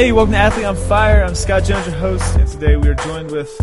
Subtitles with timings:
[0.00, 1.22] Hey, welcome to Athlete on Fire.
[1.22, 3.54] I'm Scott Jones, your host, and today we are joined with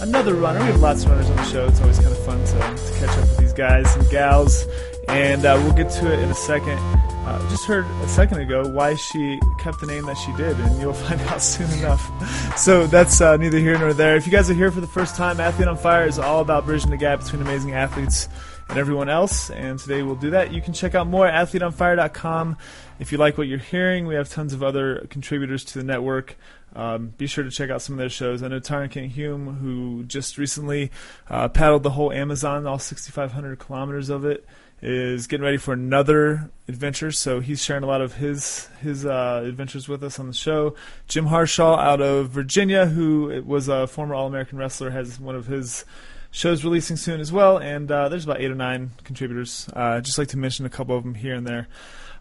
[0.00, 0.58] another runner.
[0.60, 1.66] We have lots of runners on the show.
[1.66, 4.64] It's always kind of fun to, to catch up with these guys and gals,
[5.08, 6.78] and uh, we'll get to it in a second.
[6.78, 10.80] Uh, just heard a second ago why she kept the name that she did, and
[10.80, 12.58] you'll find out soon enough.
[12.58, 14.16] So that's uh, neither here nor there.
[14.16, 16.64] If you guys are here for the first time, Athlete on Fire is all about
[16.64, 18.30] bridging the gap between amazing athletes
[18.72, 19.50] and everyone else.
[19.50, 20.50] And today we'll do that.
[20.50, 22.56] You can check out more at athleteonfire.com.
[22.98, 26.36] If you like what you're hearing, we have tons of other contributors to the network.
[26.74, 28.42] Um, be sure to check out some of their shows.
[28.42, 30.90] I know Tyron Kent Hume, who just recently
[31.28, 34.46] uh, paddled the whole Amazon, all 6,500 kilometers of it,
[34.80, 37.12] is getting ready for another adventure.
[37.12, 40.76] So he's sharing a lot of his his uh, adventures with us on the show.
[41.08, 45.46] Jim Harshaw out of Virginia, who was a former All American wrestler, has one of
[45.46, 45.84] his
[46.32, 47.58] shows releasing soon as well.
[47.58, 49.68] And uh, there's about eight or nine contributors.
[49.72, 51.68] Uh, just like to mention a couple of them here and there.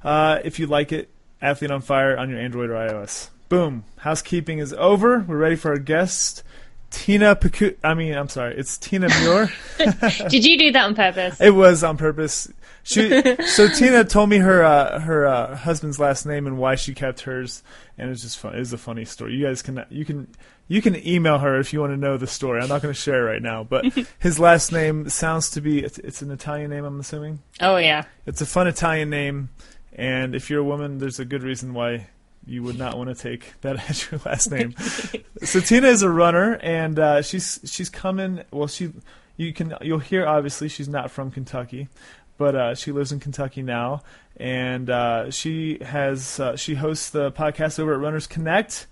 [0.03, 1.09] Uh, if you like it,
[1.41, 3.29] Athlete on Fire on your Android or iOS.
[3.49, 3.83] Boom.
[3.97, 5.19] Housekeeping is over.
[5.19, 6.43] We're ready for our guest.
[6.91, 8.55] Tina Picu- I mean, I'm sorry.
[8.55, 9.51] It's Tina Muir.
[10.29, 11.39] Did you do that on purpose?
[11.39, 12.51] It was on purpose.
[12.83, 16.93] She so Tina told me her uh, her uh, husband's last name and why she
[16.93, 17.63] kept hers,
[17.97, 18.55] and it's just fun.
[18.55, 19.35] It's a funny story.
[19.35, 20.27] You guys can you can
[20.71, 22.61] you can email her if you want to know the story.
[22.61, 23.83] I'm not going to share it right now, but
[24.19, 26.85] his last name sounds to be it's, it's an Italian name.
[26.85, 27.39] I'm assuming.
[27.59, 28.05] Oh yeah.
[28.25, 29.49] It's a fun Italian name,
[29.91, 32.07] and if you're a woman, there's a good reason why
[32.45, 34.73] you would not want to take that as your last name.
[35.43, 38.41] so Tina is a runner, and uh, she's she's coming.
[38.51, 38.93] Well, she
[39.35, 41.89] you can you'll hear obviously she's not from Kentucky,
[42.37, 44.03] but uh, she lives in Kentucky now,
[44.37, 48.87] and uh, she has uh, she hosts the podcast over at Runners Connect.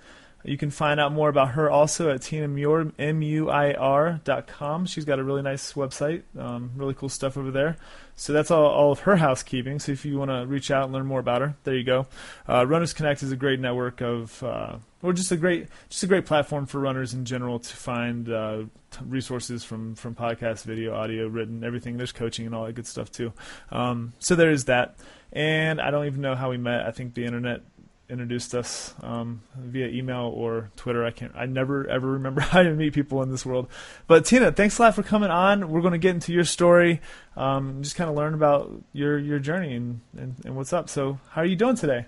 [0.50, 4.88] You can find out more about her also at tinamuir, M-U-I-R dot com.
[4.88, 7.78] She's got a really nice website, um, really cool stuff over there.
[8.16, 9.78] So that's all, all of her housekeeping.
[9.78, 12.08] So if you want to reach out and learn more about her, there you go.
[12.48, 16.08] Uh, runners Connect is a great network of, uh, or just a great, just a
[16.08, 20.96] great platform for runners in general to find uh, t- resources from from podcast, video,
[20.96, 21.96] audio, written, everything.
[21.96, 23.34] There's coaching and all that good stuff too.
[23.72, 24.96] Um, so there is that.
[25.32, 26.88] And I don't even know how we met.
[26.88, 27.62] I think the internet
[28.10, 31.06] introduced us um, via email or Twitter.
[31.06, 31.32] I can't.
[31.36, 33.68] I never ever remember how to meet people in this world.
[34.08, 35.70] But Tina, thanks a lot for coming on.
[35.70, 37.02] We're going to get into your story,
[37.38, 40.90] um, just kind of learn about your your journey and, and, and what's up.
[40.90, 42.06] So, how are you doing today?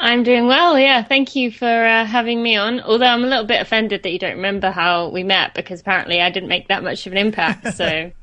[0.00, 1.02] I'm doing well, yeah.
[1.02, 2.80] Thank you for uh, having me on.
[2.80, 6.20] Although I'm a little bit offended that you don't remember how we met because apparently
[6.20, 7.74] I didn't make that much of an impact.
[7.74, 8.12] So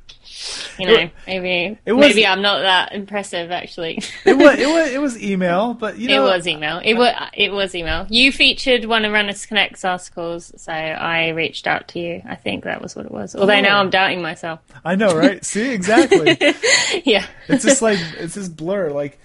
[0.80, 4.02] you know, it, maybe it was, maybe I'm not that impressive actually.
[4.26, 6.82] it was it was it was email, but you know it was email.
[6.84, 8.08] It was it was email.
[8.10, 12.22] You featured one of Runners Connect's articles, so I reached out to you.
[12.28, 13.36] I think that was what it was.
[13.36, 13.62] Although oh.
[13.62, 14.60] now I'm doubting myself.
[14.84, 15.44] I know, right?
[15.44, 16.38] See, exactly.
[17.06, 17.26] yeah.
[17.48, 19.20] It's just like it's this blur, like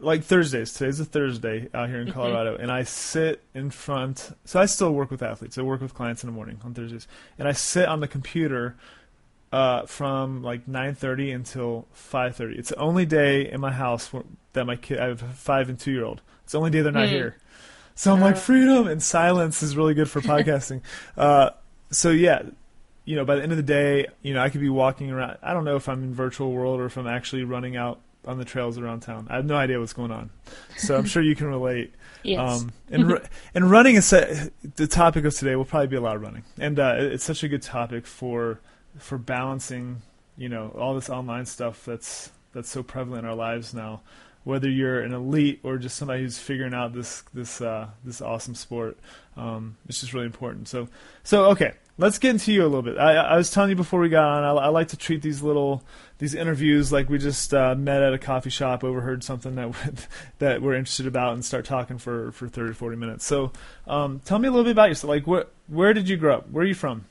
[0.00, 0.72] like Thursdays.
[0.72, 2.14] Today's a Thursday out here in mm-hmm.
[2.14, 4.36] Colorado, and I sit in front.
[4.44, 5.58] So I still work with athletes.
[5.58, 7.06] I work with clients in the morning on Thursdays,
[7.38, 8.76] and I sit on the computer
[9.52, 12.58] uh, from like 9:30 until 5:30.
[12.58, 14.10] It's the only day in my house
[14.52, 16.20] that my kid I have a five and two year old.
[16.44, 17.10] It's the only day they're not mm.
[17.10, 17.36] here.
[17.94, 18.26] So I'm uh.
[18.26, 20.82] like freedom and silence is really good for podcasting.
[21.16, 21.50] Uh,
[21.90, 22.42] so yeah,
[23.04, 25.38] you know, by the end of the day, you know, I could be walking around.
[25.42, 28.38] I don't know if I'm in virtual world or if I'm actually running out on
[28.38, 29.26] the trails around town.
[29.30, 30.30] I have no idea what's going on.
[30.76, 31.92] So I'm sure you can relate.
[32.22, 32.62] yes.
[32.62, 33.20] Um, and
[33.54, 36.78] and running is the topic of today will probably be a lot of running, and
[36.78, 38.60] uh, it's such a good topic for
[38.98, 40.02] for balancing,
[40.36, 44.00] you know, all this online stuff that's that's so prevalent in our lives now.
[44.42, 48.54] Whether you're an elite or just somebody who's figuring out this this uh, this awesome
[48.54, 48.96] sport,
[49.36, 50.68] um, it's just really important.
[50.68, 50.88] So
[51.22, 52.96] so okay, let's get into you a little bit.
[52.96, 55.42] I, I was telling you before we got on, I, I, like to treat these
[55.42, 55.84] little
[56.18, 60.08] these interviews like we just uh, met at a coffee shop, overheard something that
[60.38, 63.26] that we're interested about, and start talking for for 30, 40 minutes.
[63.26, 63.52] So,
[63.86, 65.10] um, tell me a little bit about yourself.
[65.10, 66.50] Like, where did you grow up?
[66.50, 67.04] Where are you from?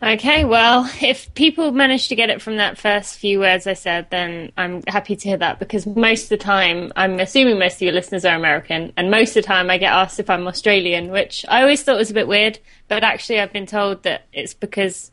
[0.00, 4.08] Okay, well, if people manage to get it from that first few words I said,
[4.10, 7.82] then I'm happy to hear that because most of the time, I'm assuming most of
[7.82, 11.10] your listeners are American, and most of the time I get asked if I'm Australian,
[11.10, 14.54] which I always thought was a bit weird, but actually I've been told that it's
[14.54, 15.10] because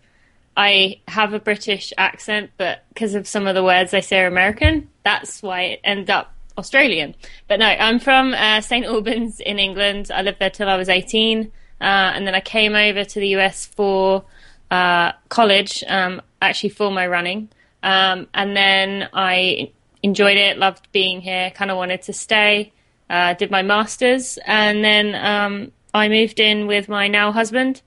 [0.55, 4.27] I have a British accent, but because of some of the words I say are
[4.27, 7.15] American, that's why it ended up Australian.
[7.47, 8.85] But no, I'm from uh, St.
[8.85, 10.11] Albans in England.
[10.13, 13.29] I lived there till I was 18, uh, and then I came over to the
[13.29, 14.23] US for
[14.71, 17.49] uh, college, um, actually for my running.
[17.83, 19.71] Um, and then I
[20.01, 22.71] enjoyed it, loved being here, kind of wanted to stay.
[23.07, 27.83] Uh, did my masters, and then um, I moved in with my now husband.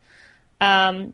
[0.60, 1.12] Um,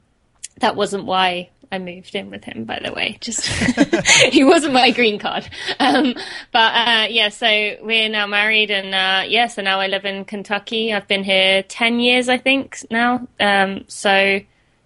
[0.61, 3.17] that wasn't why I moved in with him, by the way.
[3.21, 3.47] Just
[4.31, 5.49] he wasn't my green card,
[5.81, 6.15] um,
[6.53, 7.31] but uh, yeah.
[7.31, 7.47] So
[7.83, 9.47] we're now married, and uh, yeah.
[9.47, 10.93] So now I live in Kentucky.
[10.93, 13.27] I've been here ten years, I think now.
[13.41, 14.41] Um, so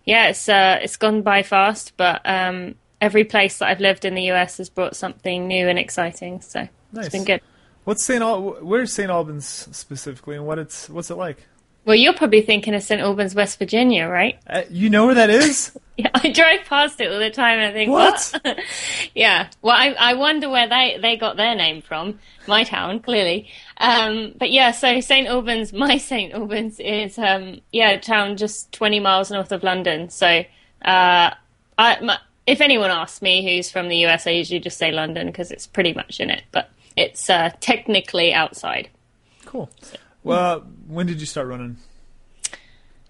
[0.08, 4.14] yeah, it's uh, it's gone by fast, but um, every place that I've lived in
[4.14, 6.40] the US has brought something new and exciting.
[6.40, 6.60] So
[6.93, 7.06] Nice.
[7.06, 7.40] it's been good.
[7.84, 8.22] What's St.
[8.22, 9.10] Al- where's St.
[9.10, 11.46] Albans specifically, and what it's what's it like?
[11.84, 13.00] Well, you're probably thinking of St.
[13.00, 14.38] Albans, West Virginia, right?
[14.46, 15.76] Uh, you know where that is?
[15.99, 18.32] Yeah, I drive past it all the time, and I think, What?
[18.44, 18.58] what?
[19.16, 19.49] yeah.
[19.62, 22.20] Well, I, I wonder where they, they got their name from.
[22.49, 23.49] My town, clearly.
[23.77, 25.29] Um, but yeah, so St.
[25.29, 26.33] Albans, my St.
[26.33, 30.09] Albans is, um, yeah, a town just 20 miles north of London.
[30.09, 31.31] So, uh,
[31.79, 35.27] I, my, if anyone asks me who's from the US, I usually just say London
[35.27, 38.89] because it's pretty much in it, but it's, uh, technically outside.
[39.44, 39.71] Cool.
[40.25, 41.77] Well, when did you start running?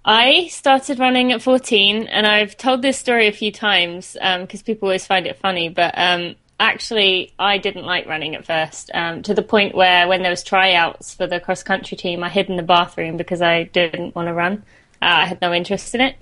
[0.04, 4.88] I started running at 14, and I've told this story a few times because people
[4.88, 5.68] always find it funny.
[5.68, 10.22] But um, actually, I didn't like running at first, um, to the point where when
[10.22, 13.64] there was tryouts for the cross country team, I hid in the bathroom because I
[13.64, 14.64] didn't want to run.
[15.00, 16.16] Uh, I had no interest in it.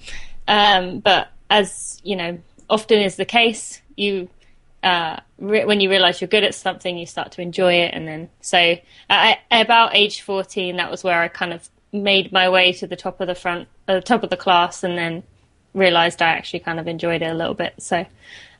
[0.47, 2.39] Um, but as you know,
[2.69, 4.29] often is the case, you
[4.83, 8.07] uh, re- when you realize you're good at something, you start to enjoy it, and
[8.07, 8.77] then so
[9.11, 12.97] uh, about age 14, that was where I kind of made my way to the
[12.97, 15.23] top of the front, uh, top of the class, and then
[15.75, 17.75] realized I actually kind of enjoyed it a little bit.
[17.79, 18.07] So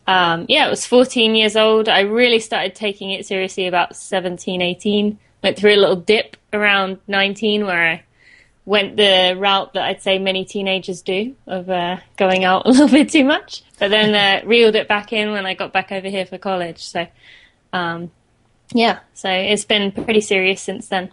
[0.07, 1.89] um, yeah, it was 14 years old.
[1.89, 5.19] I really started taking it seriously about 17, 18.
[5.43, 8.03] Went through a little dip around 19 where I
[8.65, 12.89] went the route that I'd say many teenagers do of uh, going out a little
[12.89, 16.09] bit too much, but then uh, reeled it back in when I got back over
[16.09, 16.85] here for college.
[16.85, 17.07] So,
[17.73, 18.11] um,
[18.73, 21.13] yeah, so it's been pretty serious since then.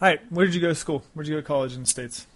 [0.00, 1.02] All right, where did you go to school?
[1.14, 2.26] Where did you go to college in the states?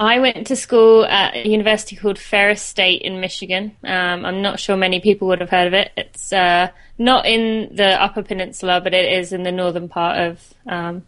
[0.00, 3.76] I went to school at a university called Ferris State in Michigan.
[3.84, 5.92] Um, I'm not sure many people would have heard of it.
[5.94, 10.54] It's uh, not in the Upper Peninsula, but it is in the northern part of
[10.66, 11.04] um,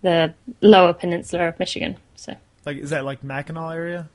[0.00, 0.32] the
[0.62, 1.98] Lower Peninsula of Michigan.
[2.16, 2.34] So.
[2.64, 4.08] Like, is that like Mackinac area?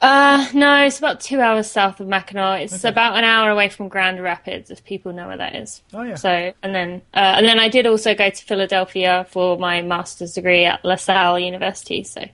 [0.00, 2.62] Uh, no, it's about two hours south of Mackinac.
[2.62, 2.88] It's Okay.
[2.88, 5.82] about an hour away from Grand Rapids, if people know where that is.
[5.94, 6.16] Oh yeah.
[6.16, 10.32] So, and then, uh, and then I did also go to Philadelphia for my master's
[10.34, 12.02] degree at LaSalle University.
[12.04, 12.24] So,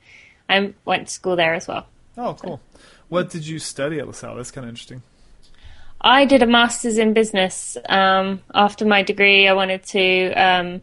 [0.48, 1.86] I went to school there as well.
[2.16, 2.60] oh, cool.
[3.08, 4.36] What did you study at LaSalle?
[4.36, 5.02] That's kind of interesting.
[6.00, 7.78] I did a master's in business.
[7.88, 10.82] Um, after my degree, I wanted to, um,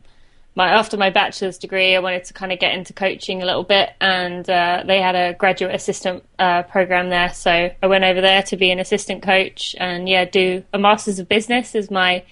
[0.55, 3.63] my after my bachelor's degree, I wanted to kind of get into coaching a little
[3.63, 7.31] bit, and uh, they had a graduate assistant uh, program there.
[7.33, 11.19] So I went over there to be an assistant coach, and yeah, do a master's
[11.19, 12.23] of business as my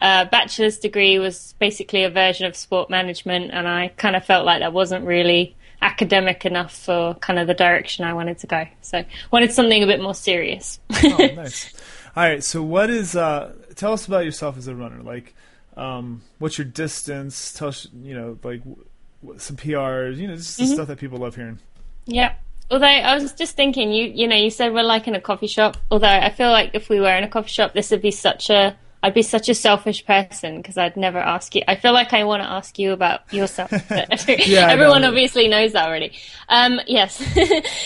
[0.00, 4.46] uh, bachelor's degree was basically a version of sport management, and I kind of felt
[4.46, 8.66] like that wasn't really academic enough for kind of the direction I wanted to go.
[8.80, 10.80] So wanted something a bit more serious.
[11.04, 11.72] Oh, nice.
[12.16, 12.42] All right.
[12.42, 13.14] So, what is?
[13.14, 15.02] Uh, tell us about yourself as a runner.
[15.02, 15.34] Like,
[15.76, 17.52] um, what's your distance?
[17.52, 20.16] Tell us, you know, like w- some PRs.
[20.16, 21.58] You know, is the stuff that people love hearing.
[22.06, 22.34] Yeah.
[22.70, 25.46] Although I was just thinking, you you know, you said we're like in a coffee
[25.46, 25.76] shop.
[25.90, 28.50] Although I feel like if we were in a coffee shop, this would be such
[28.50, 31.62] a I'd be such a selfish person because I'd never ask you.
[31.68, 33.70] I feel like I want to ask you about yourself.
[34.28, 35.08] Yeah, everyone know.
[35.08, 36.12] obviously knows that already.
[36.48, 37.22] Um, yes.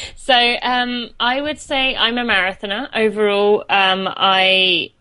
[0.17, 3.65] so um, I would say I'm a marathoner overall.
[3.69, 4.93] Um, I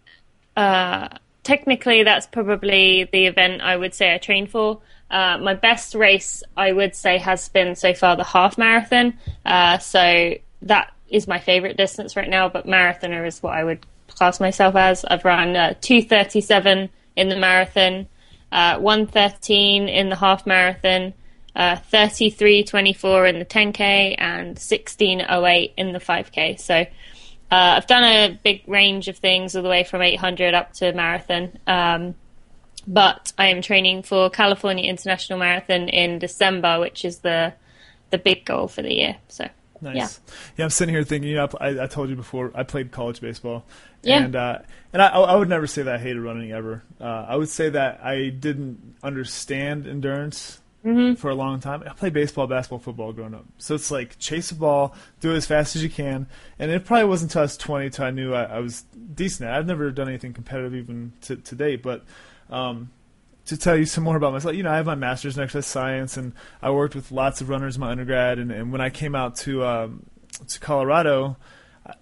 [0.57, 1.09] uh,
[1.43, 4.81] technically that's probably the event I would say I train for.
[5.09, 9.17] Uh, my best race, I would say, has been so far the half marathon.
[9.45, 12.49] Uh, so that is my favorite distance right now.
[12.49, 15.05] But marathoner is what I would class myself as.
[15.05, 18.07] I've run uh, two thirty seven in the marathon,
[18.51, 21.13] uh, one thirteen in the half marathon,
[21.55, 25.99] uh, thirty three twenty four in the ten k, and sixteen oh eight in the
[25.99, 26.55] five k.
[26.57, 26.85] So.
[27.53, 30.93] Uh, I've done a big range of things all the way from 800 up to
[30.93, 31.59] marathon.
[31.67, 32.15] Um,
[32.87, 37.53] but I am training for California International Marathon in December, which is the
[38.09, 39.17] the big goal for the year.
[39.29, 39.47] So
[39.81, 39.95] Nice.
[39.95, 40.33] Yeah.
[40.57, 40.63] Yeah.
[40.65, 41.29] I'm sitting here thinking.
[41.29, 42.51] You know, I, I told you before.
[42.53, 43.65] I played college baseball.
[44.03, 44.23] Yeah.
[44.23, 44.59] And uh,
[44.93, 46.83] and I, I would never say that I hated running ever.
[46.99, 51.13] Uh, I would say that I didn't understand endurance Mm-hmm.
[51.13, 51.83] for a long time.
[51.85, 53.45] I played baseball, basketball, football growing up.
[53.59, 56.25] So it's like chase a ball, do it as fast as you can.
[56.57, 58.81] And it probably wasn't until I was 20 till I knew I, I was
[59.13, 59.53] decent at.
[59.53, 59.59] it.
[59.59, 62.03] I've never done anything competitive even to, to date, but.
[62.49, 62.89] Um,
[63.47, 65.65] to tell you some more about myself, you know, I have my master's in exercise
[65.65, 68.39] science, and I worked with lots of runners in my undergrad.
[68.39, 70.05] And, and when I came out to um,
[70.47, 71.37] to Colorado,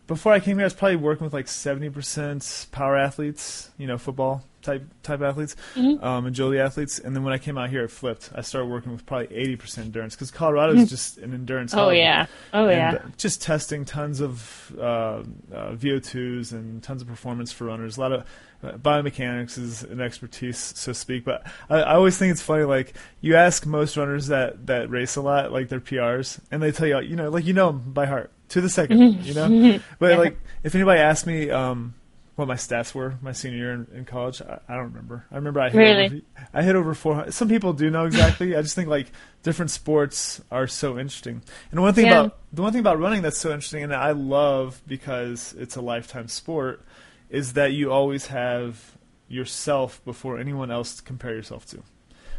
[0.07, 3.87] before I came here, I was probably working with like seventy percent power athletes, you
[3.87, 6.03] know, football type type athletes, Mhm.
[6.03, 8.29] um, agility athletes, and then when I came out here, it flipped.
[8.35, 11.73] I started working with probably eighty percent endurance because Colorado is just an endurance.
[11.73, 12.25] Oh yeah.
[12.53, 13.01] Oh And, yeah.
[13.05, 17.95] uh, just testing tons of uh, uh, VO2s and tons of performance for runners.
[17.97, 18.25] A lot of
[18.63, 21.23] biomechanics is an expertise, so to speak.
[21.25, 22.63] But I, I always think it's funny.
[22.63, 26.71] Like you ask most runners that that race a lot, like their PRs, and they
[26.71, 29.33] tell you, you know, like you know them by heart to the 2nd you
[29.73, 29.79] know.
[29.99, 31.49] But like if anybody asked me.
[31.49, 31.95] Um,
[32.35, 35.25] what my stats were my senior year in, in college, I, I don't remember.
[35.29, 36.05] I remember I hit Really?
[36.05, 36.19] over,
[36.53, 37.33] I hit over 400.
[37.33, 38.55] Some people do know exactly.
[38.55, 39.07] I just think like
[39.43, 41.41] different sports are so interesting.
[41.73, 42.21] And one thing Yeah.
[42.21, 45.81] about the one thing about running that's so interesting and I love because it's a
[45.81, 46.81] lifetime sport
[47.29, 51.83] is that you always have yourself before anyone else to compare yourself to.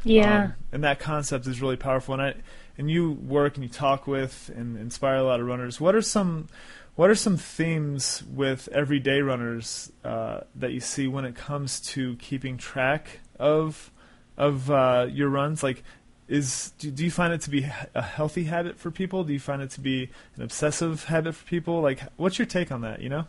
[0.03, 0.45] Yeah.
[0.45, 2.15] Um, and that concept is really powerful.
[2.15, 2.35] And I
[2.79, 5.81] and you work and you talk with and inspire a lot of runners.
[5.81, 6.49] What are some
[6.97, 12.17] what are some themes with everyday runners uh, that you see when it comes to
[12.17, 13.91] keeping track of
[14.37, 15.63] of uh, your runs?
[15.63, 15.83] Like,
[16.29, 19.25] is do, do you find it to be a healthy habit for people?
[19.25, 21.81] Do you find it to be an obsessive habit for people?
[21.81, 23.03] Like, what's your take on that?
[23.03, 23.27] You know?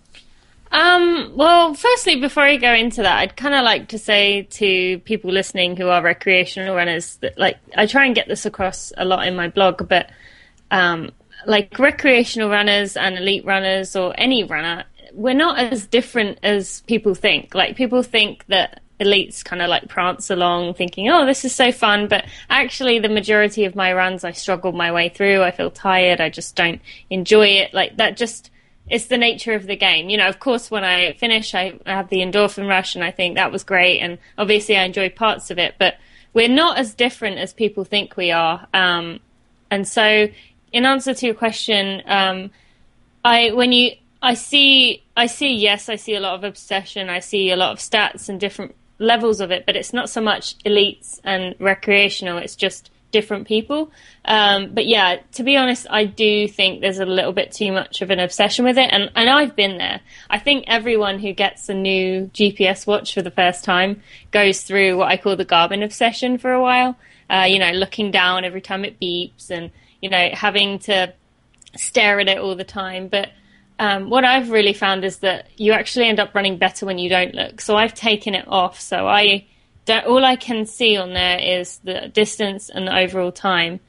[0.71, 4.99] Um, well, firstly, before I go into that, I'd kind of like to say to
[4.99, 9.03] people listening who are recreational runners that, like, I try and get this across a
[9.03, 10.09] lot in my blog, but,
[10.71, 11.11] um,
[11.45, 17.15] like recreational runners and elite runners or any runner, we're not as different as people
[17.15, 17.53] think.
[17.53, 21.73] Like, people think that elites kind of like prance along thinking, oh, this is so
[21.73, 22.07] fun.
[22.07, 25.41] But actually, the majority of my runs, I struggle my way through.
[25.41, 26.21] I feel tired.
[26.21, 27.73] I just don't enjoy it.
[27.73, 28.51] Like, that just,
[28.91, 30.10] it's the nature of the game.
[30.10, 33.36] You know, of course, when I finish, I, have the endorphin rush, and I think
[33.36, 34.01] that was great.
[34.01, 35.95] And obviously, I enjoy parts of it, but
[36.33, 38.67] we're not as different as people think we are.
[38.74, 39.21] Um,
[39.71, 40.27] and so,
[40.74, 42.51] in answer to your question, um,
[43.24, 47.10] I when you I see I see yes, I see a lot of obsession.
[47.10, 50.19] I see a lot of stats and different levels of it, but it's not so
[50.19, 52.39] much elites and recreational.
[52.39, 53.91] It's just different people.
[54.25, 58.01] Um, but yeah, to be honest, I do think there's a little bit too much
[58.01, 60.01] of an obsession with it, and and I've been there.
[60.30, 64.01] I think everyone who gets a new GPS watch for the first time
[64.32, 66.98] goes through what I call the Garmin obsession for a while.
[67.30, 71.13] Uh, you know, looking down every time it beeps, and you know, having to
[71.75, 73.08] stare at it all the time.
[73.08, 73.30] But
[73.80, 77.10] um, what I've really found is that you actually end up running better when you
[77.10, 77.62] don't look.
[77.62, 78.80] So I've taken it off.
[78.80, 79.48] So I
[79.85, 83.79] don't, all I can see on there is the distance and the overall time.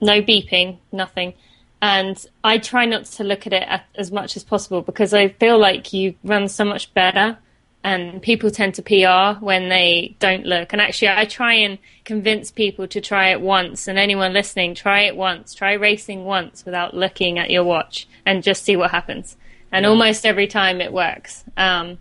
[0.00, 1.34] No beeping, nothing.
[1.82, 5.28] And I try not to look at it at, as much as possible because I
[5.28, 7.38] feel like you run so much better
[7.84, 10.72] and people tend to PR when they don't look.
[10.72, 13.86] And actually, I try and convince people to try it once.
[13.86, 15.54] And anyone listening, try it once.
[15.54, 19.36] Try racing once without looking at your watch and just see what happens.
[19.70, 19.90] And Yeah.
[19.90, 21.44] almost every time it works.
[21.56, 21.98] Um,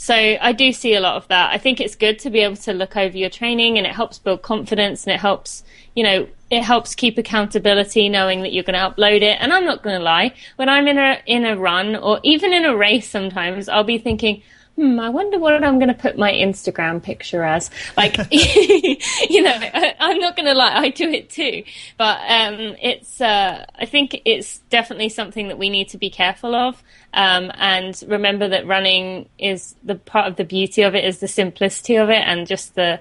[0.00, 1.52] so I do see a lot of that.
[1.52, 4.18] I think it's good to be able to look over your training and it helps
[4.18, 5.62] build confidence and it helps,
[5.94, 9.36] you know, it helps keep accountability knowing that you're going to upload it.
[9.38, 12.54] And I'm not going to lie, when I'm in a in a run or even
[12.54, 14.42] in a race sometimes I'll be thinking,
[14.80, 17.70] hmm, I wonder what I'm going to put my Instagram picture as.
[17.98, 21.64] Like, you know, I, I'm not going to lie, I do it too.
[21.98, 26.54] But um, it's, uh, I think it's definitely something that we need to be careful
[26.54, 26.82] of.
[27.12, 31.28] Um, and remember that running is the part of the beauty of it is the
[31.28, 33.00] simplicity of it and just the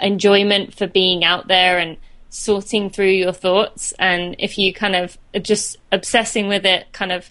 [0.00, 1.98] enjoyment for being out there and
[2.30, 3.92] sorting through your thoughts.
[3.98, 7.30] And if you kind of just obsessing with it, kind of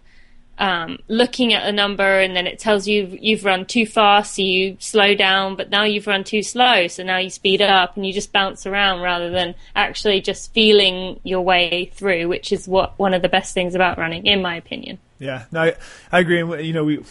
[0.60, 4.42] um, looking at a number and then it tells you you've run too fast, so
[4.42, 8.06] you slow down, but now you've run too slow, so now you speed up and
[8.06, 12.98] you just bounce around rather than actually just feeling your way through, which is what
[13.00, 15.00] one of the best things about running, in my opinion.
[15.18, 15.76] Yeah, no, I,
[16.12, 16.42] I agree.
[16.42, 17.04] And you know, we,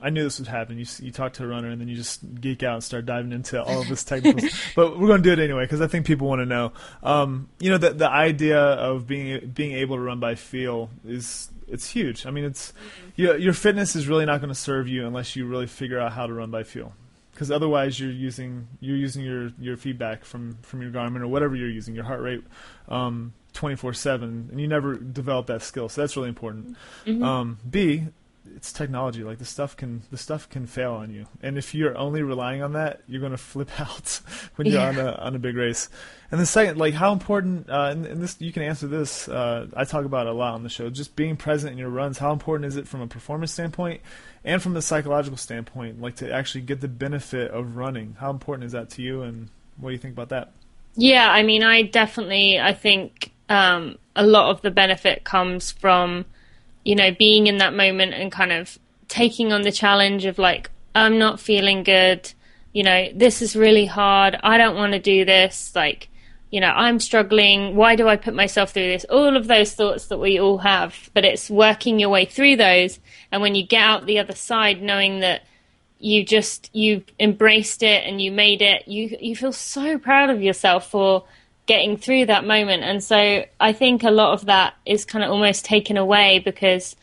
[0.00, 0.78] I knew this would happen.
[0.78, 3.32] You you talk to a runner and then you just geek out and start diving
[3.32, 4.48] into all of this technical.
[4.76, 6.72] but we're going to do it anyway because I think people want to know.
[7.02, 11.50] Um, you know, the the idea of being being able to run by feel is
[11.68, 12.26] it's huge.
[12.26, 12.72] I mean, it's
[13.16, 16.12] your your fitness is really not going to serve you unless you really figure out
[16.12, 16.92] how to run by feel.
[17.32, 21.54] Because otherwise, you're using you're using your, your feedback from, from your Garmin or whatever
[21.54, 22.42] you're using, your heart rate,
[22.88, 25.90] um, 24/7, and you never develop that skill.
[25.90, 26.78] So that's really important.
[27.22, 28.06] Um, B,
[28.54, 29.24] it's technology.
[29.24, 32.62] Like the stuff can the stuff can fail on you, and if you're only relying
[32.62, 34.20] on that, you're going to flip out
[34.56, 34.88] when you're Yeah.
[34.88, 35.88] on a on a big race.
[36.30, 39.28] And the second, like how important, uh, and, and this you can answer this.
[39.28, 40.90] Uh, I talk about it a lot on the show.
[40.90, 42.18] Just being present in your runs.
[42.18, 44.00] How important is it from a performance standpoint,
[44.44, 46.00] and from the psychological standpoint?
[46.00, 48.16] Like to actually get the benefit of running.
[48.20, 49.22] How important is that to you?
[49.22, 50.52] And what do you think about that?
[50.96, 56.24] Yeah, I mean, I definitely, I think um, a lot of the benefit comes from
[56.86, 58.78] you know, being in that moment and kind of
[59.08, 62.32] taking on the challenge of like, I'm not feeling good.
[62.72, 64.38] You know, this is really hard.
[64.40, 65.72] I don't want to do this.
[65.74, 66.08] Like,
[66.48, 67.74] you know, I'm struggling.
[67.74, 69.04] Why do I put myself through this?
[69.06, 73.00] All of those thoughts that we all have, but it's working your way through those.
[73.32, 75.42] And when you get out the other side, knowing that
[75.98, 80.40] you just, you embraced it and you made it, you, you feel so proud of
[80.40, 81.24] yourself for
[81.66, 82.82] getting through that moment.
[82.84, 86.96] And so I think a lot of that is kind of almost taken away because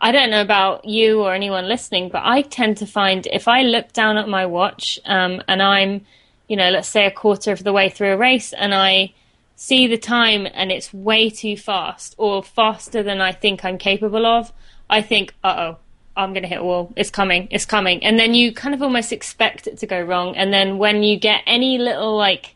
[0.00, 3.62] I don't know about you or anyone listening, but I tend to find if I
[3.62, 6.04] look down at my watch um, and I'm,
[6.48, 9.14] you know, let's say a quarter of the way through a race and I
[9.56, 14.26] see the time and it's way too fast or faster than I think I'm capable
[14.26, 14.52] of,
[14.90, 15.78] I think, uh oh,
[16.16, 16.92] I'm going to hit a wall.
[16.96, 17.48] It's coming.
[17.50, 18.04] It's coming.
[18.04, 20.36] And then you kind of almost expect it to go wrong.
[20.36, 22.54] And then when you get any little like,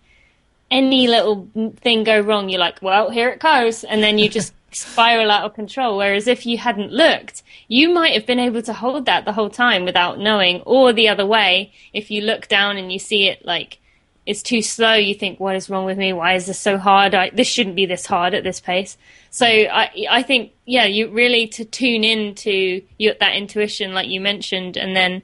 [0.71, 3.85] any little thing go wrong, you're like, well, here it goes.
[3.85, 5.97] And then you just spiral out of control.
[5.97, 9.51] Whereas if you hadn't looked, you might have been able to hold that the whole
[9.51, 10.61] time without knowing.
[10.63, 13.79] Or the other way, if you look down and you see it like
[14.27, 16.13] it's too slow, you think, what is wrong with me?
[16.13, 17.15] Why is this so hard?
[17.15, 18.99] I, this shouldn't be this hard at this pace.
[19.31, 24.09] So I, I think, yeah, you really to tune in to your, that intuition, like
[24.09, 25.23] you mentioned, and then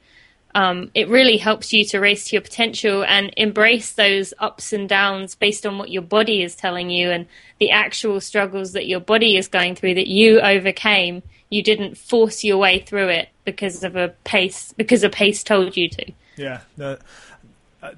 [0.55, 4.89] um, it really helps you to race to your potential and embrace those ups and
[4.89, 7.27] downs based on what your body is telling you and
[7.59, 11.23] the actual struggles that your body is going through that you overcame.
[11.49, 15.77] You didn't force your way through it because of a pace, because a pace told
[15.77, 16.13] you to.
[16.37, 17.01] Yeah, that,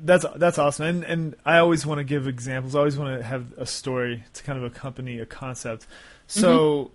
[0.01, 0.87] that's that's awesome.
[0.87, 2.75] And and I always want to give examples.
[2.75, 5.87] I always want to have a story to kind of accompany a concept.
[6.27, 6.85] So.
[6.85, 6.95] Mm-hmm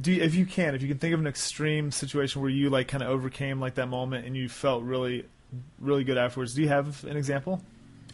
[0.00, 2.70] do you, if you can, if you can think of an extreme situation where you
[2.70, 5.24] like kind of overcame like that moment and you felt really,
[5.78, 6.54] really good afterwards.
[6.54, 7.62] Do you have an example?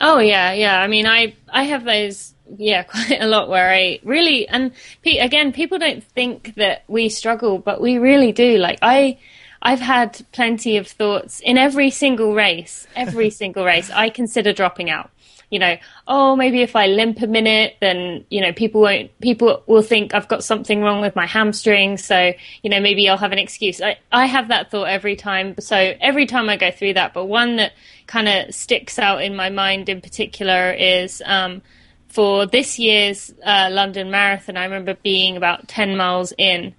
[0.01, 0.81] Oh yeah, yeah.
[0.81, 4.73] I mean, I I have those yeah quite a lot where I really and
[5.05, 8.59] again people don't think that we struggle, but we really do.
[8.59, 9.19] Like I.
[9.63, 13.91] I've had plenty of thoughts in every single race, every single race.
[13.91, 15.11] I consider dropping out
[15.51, 15.77] you know,
[16.09, 20.13] oh, maybe if I limp a minute, then, you know, people won't, people will think
[20.13, 21.99] I've got something wrong with my hamstring.
[21.99, 23.81] So, you know, maybe I'll have an excuse.
[23.81, 25.55] I, I have that thought every time.
[25.61, 27.73] So every time I go through that, but one that
[28.07, 31.63] kind of sticks out in my mind in particular is, um,
[32.09, 36.75] for this year's uh, London Marathon, I remember being about 10 miles in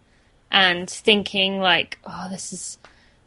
[0.52, 2.78] and thinking like, oh, this is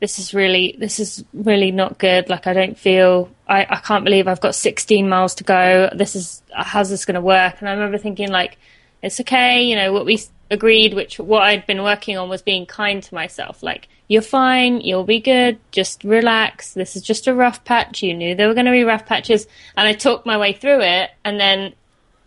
[0.01, 2.29] this is really this is really not good.
[2.29, 5.91] Like i don't feel i, I can't believe i've got 16 miles to go.
[5.95, 7.57] This is how's this going to work?
[7.61, 8.59] And i remember thinking like
[9.03, 12.67] it's okay you know what we agreed which what i'd been working on was being
[12.67, 13.63] kind to myself.
[13.63, 16.73] Like you're fine you'll be good just relax.
[16.75, 18.03] This is just a rough patch.
[18.03, 19.47] You knew there were going to be rough patches.
[19.77, 21.75] And i talked my way through it and then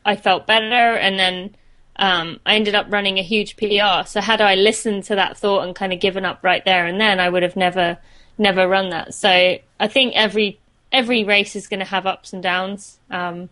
[0.05, 1.55] i felt better and then
[1.95, 4.05] um, I ended up running a huge PR.
[4.05, 6.99] So had I listened to that thought and kind of given up right there and
[6.99, 7.97] then, I would have never,
[8.37, 9.13] never run that.
[9.13, 10.59] So I think every
[10.91, 13.49] every race is going to have ups and downs, um,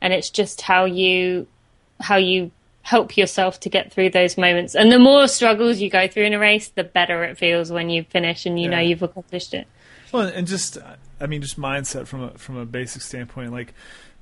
[0.00, 1.46] and it's just how you
[2.00, 2.50] how you
[2.82, 4.74] help yourself to get through those moments.
[4.74, 7.90] And the more struggles you go through in a race, the better it feels when
[7.90, 8.76] you finish and you yeah.
[8.76, 9.66] know you've accomplished it.
[10.10, 10.78] Well, and just
[11.20, 13.74] I mean, just mindset from a from a basic standpoint, like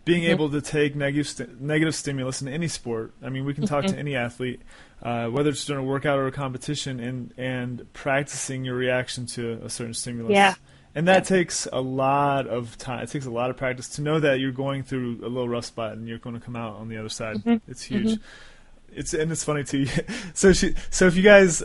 [0.07, 0.31] being mm-hmm.
[0.31, 3.13] able to take negative st- negative stimulus in any sport.
[3.23, 4.63] I mean, we can talk to any athlete,
[5.03, 9.61] uh, whether it's during a workout or a competition, and and practicing your reaction to
[9.63, 10.33] a certain stimulus.
[10.33, 10.55] Yeah.
[10.95, 11.37] And that yeah.
[11.37, 13.03] takes a lot of time.
[13.03, 15.67] It takes a lot of practice to know that you're going through a little rough
[15.67, 17.37] spot and you're going to come out on the other side.
[17.37, 17.71] Mm-hmm.
[17.71, 18.13] It's huge.
[18.13, 18.99] Mm-hmm.
[18.99, 19.87] It's and it's funny too.
[20.35, 21.63] so she, so if you guys,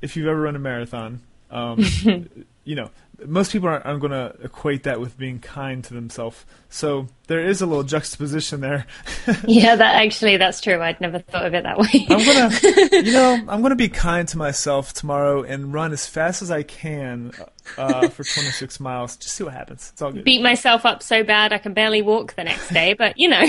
[0.00, 1.84] if you've ever run a marathon, um,
[2.64, 2.90] you know,
[3.26, 6.44] most people aren't, aren't going to equate that with being kind to themselves.
[6.68, 8.86] So there is a little juxtaposition there.
[9.46, 10.80] yeah, that actually that's true.
[10.80, 12.06] I'd never thought of it that way.
[12.08, 16.42] I'm gonna, you know, I'm gonna be kind to myself tomorrow and run as fast
[16.42, 17.32] as I can
[17.76, 19.16] uh, for 26 miles.
[19.16, 19.90] Just see what happens.
[19.92, 20.24] It's all good.
[20.24, 23.42] Beat myself up so bad I can barely walk the next day, but you know.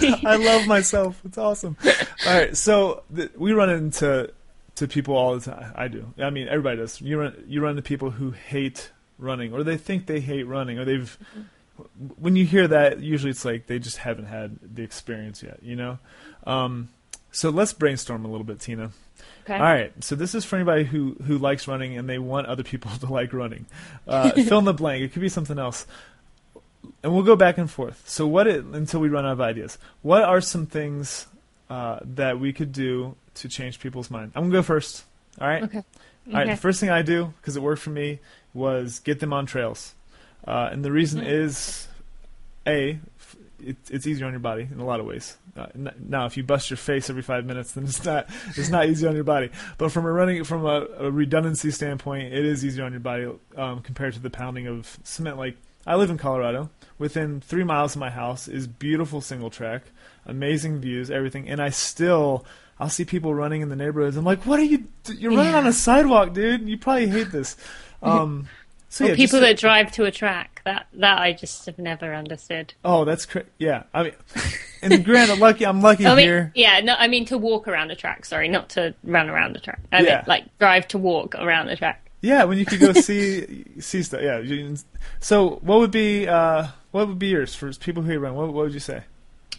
[0.00, 1.20] I love myself.
[1.24, 1.76] It's awesome.
[2.26, 4.30] All right, so th- we run into
[4.76, 5.72] to people all the time.
[5.74, 6.12] I do.
[6.18, 7.00] I mean, everybody does.
[7.00, 10.78] You run you run into people who hate running, or they think they hate running,
[10.78, 11.16] or they've.
[12.18, 15.60] When you hear that, usually it's like they just haven't had the experience yet.
[15.62, 15.98] You know.
[16.46, 16.90] Um,
[17.30, 18.92] so let's brainstorm a little bit, Tina.
[19.44, 19.54] Okay.
[19.54, 19.92] All right.
[20.02, 23.06] So this is for anybody who who likes running and they want other people to
[23.06, 23.66] like running.
[24.06, 25.02] Uh, fill in the blank.
[25.02, 25.86] It could be something else.
[27.02, 28.02] And we'll go back and forth.
[28.08, 29.78] So what it, until we run out of ideas.
[30.02, 31.26] What are some things
[31.70, 34.32] uh, that we could do to change people's mind.
[34.34, 35.04] I'm gonna go first.
[35.40, 35.62] All right.
[35.62, 35.82] Okay.
[36.28, 36.46] All right.
[36.46, 38.20] The first thing I do because it worked for me
[38.52, 39.94] was get them on trails,
[40.46, 41.30] uh, and the reason mm-hmm.
[41.30, 41.88] is,
[42.66, 42.98] a,
[43.60, 45.36] it, it's easier on your body in a lot of ways.
[45.56, 45.66] Uh,
[46.08, 49.06] now, if you bust your face every five minutes, then it's not it's not easy
[49.06, 49.50] on your body.
[49.78, 53.28] But from a running from a, a redundancy standpoint, it is easier on your body
[53.56, 55.36] um, compared to the pounding of cement.
[55.36, 56.70] Like I live in Colorado.
[56.98, 59.82] Within three miles of my house is beautiful single track,
[60.26, 62.44] amazing views, everything, and I still
[62.80, 64.16] I'll see people running in the neighborhoods.
[64.16, 64.84] I'm like, what are you?
[65.16, 65.58] You're running Yeah.
[65.58, 66.68] on a sidewalk, dude.
[66.68, 67.56] You probably hate this.
[68.02, 68.48] Um,
[68.90, 70.60] so Or yeah, people just- that drive to a track.
[70.66, 72.74] That that I just have never understood.
[72.84, 73.84] Oh, that's cra- yeah.
[73.94, 74.12] I mean,
[74.82, 76.52] and granted, lucky I'm lucky I mean, here.
[76.54, 78.24] yeah, no, I mean to walk around a track.
[78.26, 79.80] Sorry, not to run around the track.
[79.90, 80.16] I Yeah.
[80.16, 82.10] mean, like drive to walk around the track.
[82.20, 84.20] Yeah, when you could go see see stuff.
[84.22, 84.42] Yeah.
[85.20, 88.34] So, what would be uh, what would be yours for people who run?
[88.34, 89.02] What, what would you say?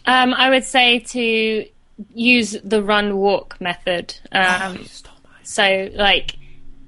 [0.06, 1.66] Um, I would say to
[2.14, 4.14] use the run walk method.
[4.32, 4.86] Oh, Um,
[5.42, 6.36] so, like,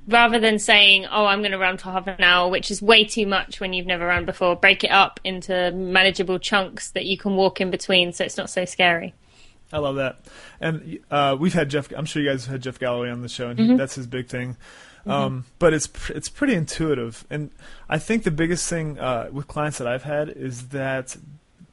[0.06, 3.04] rather than saying, "Oh, I'm going to run for half an hour," which is way
[3.04, 7.16] too much when you've never run before, break it up into manageable chunks that you
[7.16, 9.14] can walk in between, so it's not so scary.
[9.72, 10.20] I love that.
[10.60, 11.92] And uh, we've had Jeff.
[11.94, 13.70] I'm sure you guys have had Jeff Galloway on the show, and Mm-hmm.
[13.72, 14.56] he, that's his big thing.
[15.06, 17.50] Um, but it's it's pretty intuitive, and
[17.88, 21.16] I think the biggest thing uh, with clients that I've had is that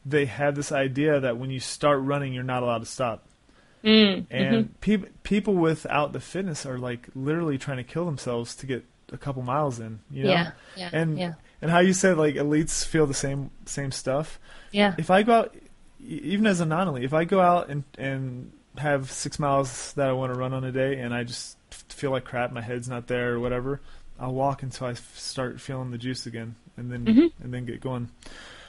[0.06, 3.28] they have this idea that when you start running, you're not allowed to stop.
[3.84, 8.66] Mm, and peop people without the fitness are like literally trying to kill themselves to
[8.66, 10.00] get a couple miles in.
[10.10, 10.30] You know?
[10.32, 11.34] Yeah, yeah, and yeah.
[11.62, 14.40] and how you said like elites feel the same same stuff.
[14.72, 14.96] Yeah.
[14.98, 15.56] If I go out,
[16.00, 20.14] even as a non-elite, if I go out and and have six miles that I
[20.14, 21.56] want to run on a day, and I just
[21.90, 23.82] feel like crap, my head's not there or whatever,
[24.20, 27.44] I'll walk until I start feeling the juice again, and then Mm-hmm.
[27.44, 28.10] and then get going.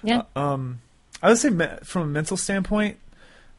[0.03, 0.23] Yeah.
[0.37, 0.81] Uh, um,
[1.23, 2.99] I would say me- from a mental standpoint,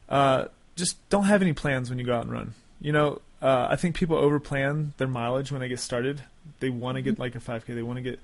[0.08, 2.54] uh, just don't have any plans when you go out and run.
[2.80, 6.22] You know, uh, I think people overplan their mileage when they get started.
[6.60, 7.10] They want to Mm-hmm.
[7.10, 7.74] get like a 5K.
[7.74, 8.20] They want to get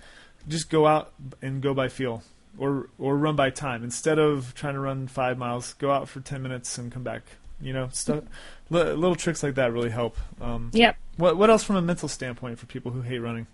[0.49, 2.23] just go out and go by feel,
[2.59, 5.73] or or run by time instead of trying to run five miles.
[5.75, 7.23] Go out for 10 minutes and come back.
[7.61, 8.25] You know, stuff.
[8.71, 10.17] li- little tricks like that really help.
[10.41, 10.97] Um, Yep.
[11.17, 13.47] what what else from a mental standpoint for people who hate running?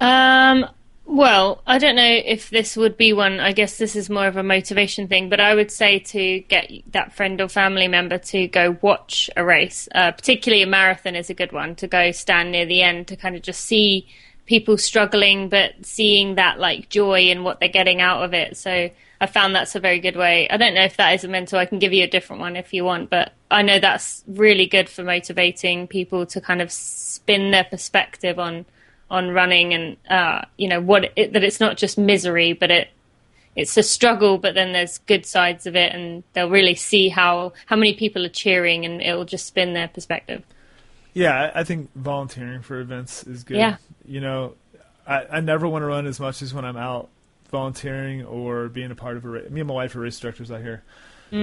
[0.00, 0.66] Um,
[1.08, 3.40] well, I don't know if this would be one.
[3.40, 6.70] I guess this is more of a motivation thing, but I would say to get
[6.92, 11.30] that friend or family member to go watch a race, uh, particularly a marathon is
[11.30, 14.06] a good one to go stand near the end to kind of just see
[14.44, 18.58] people struggling, but seeing that like joy and what they're getting out of it.
[18.58, 20.46] So I found that's a very good way.
[20.50, 21.58] I don't know if that is a mental.
[21.58, 24.66] I can give you a different one if you want, but I know that's really
[24.66, 28.66] good for motivating people to kind of spin their perspective on
[29.10, 32.88] on running and uh, you know what it, that it's not just misery, but it
[33.56, 34.38] it's a struggle.
[34.38, 38.24] But then there's good sides of it, and they'll really see how how many people
[38.24, 40.42] are cheering, and it'll just spin their perspective.
[41.14, 43.56] Yeah, I think volunteering for events is good.
[43.56, 43.76] Yeah.
[44.06, 44.54] You know,
[45.06, 47.08] I, I never want to run as much as when I'm out
[47.50, 49.50] volunteering or being a part of a race.
[49.50, 50.84] Me and my wife are race directors out here.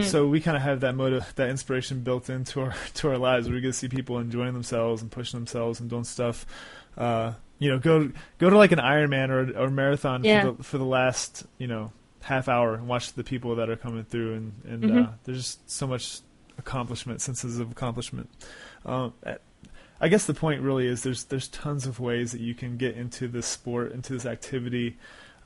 [0.02, 3.48] So we kind of have that motive, that inspiration built into our to our lives.
[3.48, 6.46] Where we get to see people enjoying themselves and pushing themselves and doing stuff.
[6.98, 10.42] Uh, you know, go go to like an Ironman or or marathon Yeah.
[10.44, 11.92] for the for the last you know
[12.22, 15.70] half hour and watch the people that are coming through and and uh, there's just
[15.70, 16.20] so much
[16.58, 18.30] accomplishment, senses of accomplishment.
[18.86, 19.14] Um,
[20.02, 22.96] I guess the point really is there's there's tons of ways that you can get
[22.98, 24.98] into this sport, into this activity,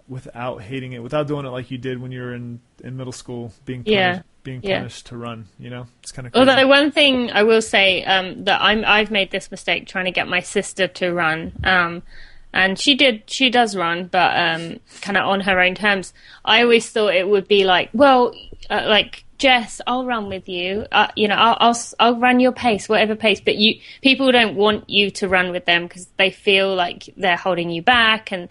[0.07, 3.13] without hating it, without doing it like you did when you were in, in middle
[3.13, 4.21] school, being punished, Yeah.
[4.49, 4.79] Being Yeah.
[4.79, 5.45] punished to run.
[5.59, 9.11] You know, it's kind of Although one thing I will say um, that I'm I've
[9.11, 12.03] made this mistake trying to get my sister to run, um,
[12.51, 16.13] and she did she does run, but um, kind of on her own terms.
[16.43, 18.33] I always thought it would be like, well,
[18.69, 20.85] uh, like Jess, I'll run with you.
[20.91, 23.39] Uh, you know, I'll, I'll I'll run your pace, whatever pace.
[23.39, 27.37] But you people don't want you to run with them because they feel like they're
[27.37, 28.49] holding you back and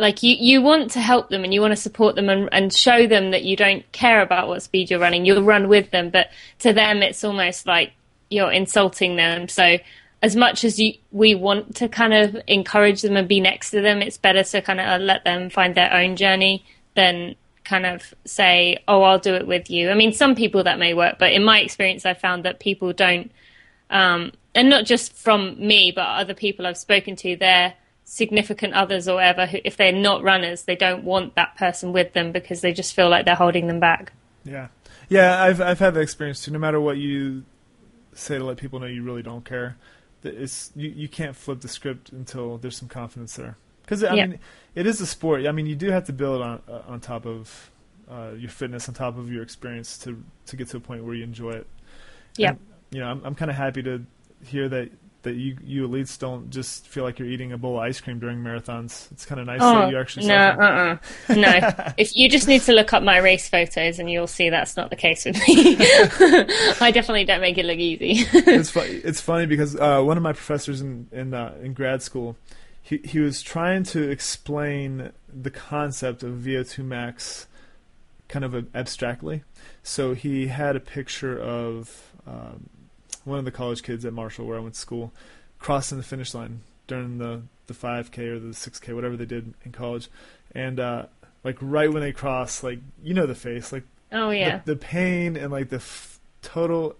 [0.00, 2.72] like you, you want to help them and you want to support them and, and
[2.72, 5.24] show them that you don't care about what speed you're running.
[5.24, 7.92] You'll run with them, but to them, it's almost like
[8.30, 9.48] you're insulting them.
[9.48, 9.78] So
[10.22, 13.80] as much as you, we want to kind of encourage them and be next to
[13.80, 17.34] them, it's better to kind of let them find their own journey than
[17.64, 20.92] kind of say, "Oh, I'll do it with you." I mean, some people that may
[20.92, 23.30] work, but in my experience, I found that people don't,
[23.88, 27.74] um, and not just from me, but other people I've spoken to, they're
[28.12, 29.46] significant others or whatever.
[29.46, 32.92] Who, if they're not runners, they don't want that person with them because they just
[32.92, 34.12] feel like they're holding them back.
[34.44, 34.68] Yeah,
[35.08, 35.40] yeah.
[35.42, 36.50] I've I've had that experience too.
[36.50, 37.44] No matter what you
[38.12, 39.76] say to let people know, you really don't care.
[40.24, 43.56] It's you, you can't flip the script until there's some confidence there.
[43.82, 44.26] Because I Yeah.
[44.26, 44.38] mean,
[44.74, 45.46] it is a sport.
[45.46, 47.70] I mean, you do have to build on uh, on top of
[48.10, 51.14] uh, your fitness, on top of your experience to to get to a point where
[51.14, 51.66] you enjoy it.
[52.36, 52.50] Yeah.
[52.50, 52.58] And,
[52.90, 54.04] you know, I'm I'm kind of happy to
[54.44, 54.90] hear that
[55.22, 58.18] that you you elites don't just feel like you're eating a bowl of ice cream
[58.18, 59.10] during marathons.
[59.12, 60.62] It's kind of nice Oh, that you actually no, suffer.
[60.62, 61.34] uh-uh.
[61.34, 61.92] no.
[61.98, 64.90] if you just need to look up my race photos, and you'll see that's not
[64.90, 65.76] the case with me.
[66.80, 68.24] I definitely don't make it look easy.
[68.32, 72.02] it's fu- it's funny because uh, one of my professors in in uh, in grad
[72.02, 72.36] school,
[72.82, 77.46] he he was trying to explain the concept of VO2 max,
[78.28, 79.42] kind of abstractly.
[79.82, 82.68] So he had a picture of um,
[83.30, 85.12] one of the college kids at Marshall, where I went to school,
[85.58, 89.70] crossing the finish line during the the 5K or the 6K, whatever they did in
[89.70, 90.08] college,
[90.52, 91.06] and uh,
[91.44, 94.58] like right when they cross, like you know the face, like oh yeah.
[94.64, 96.96] the, the pain and like the f- total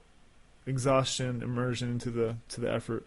[0.67, 3.05] exhaustion immersion into the to the effort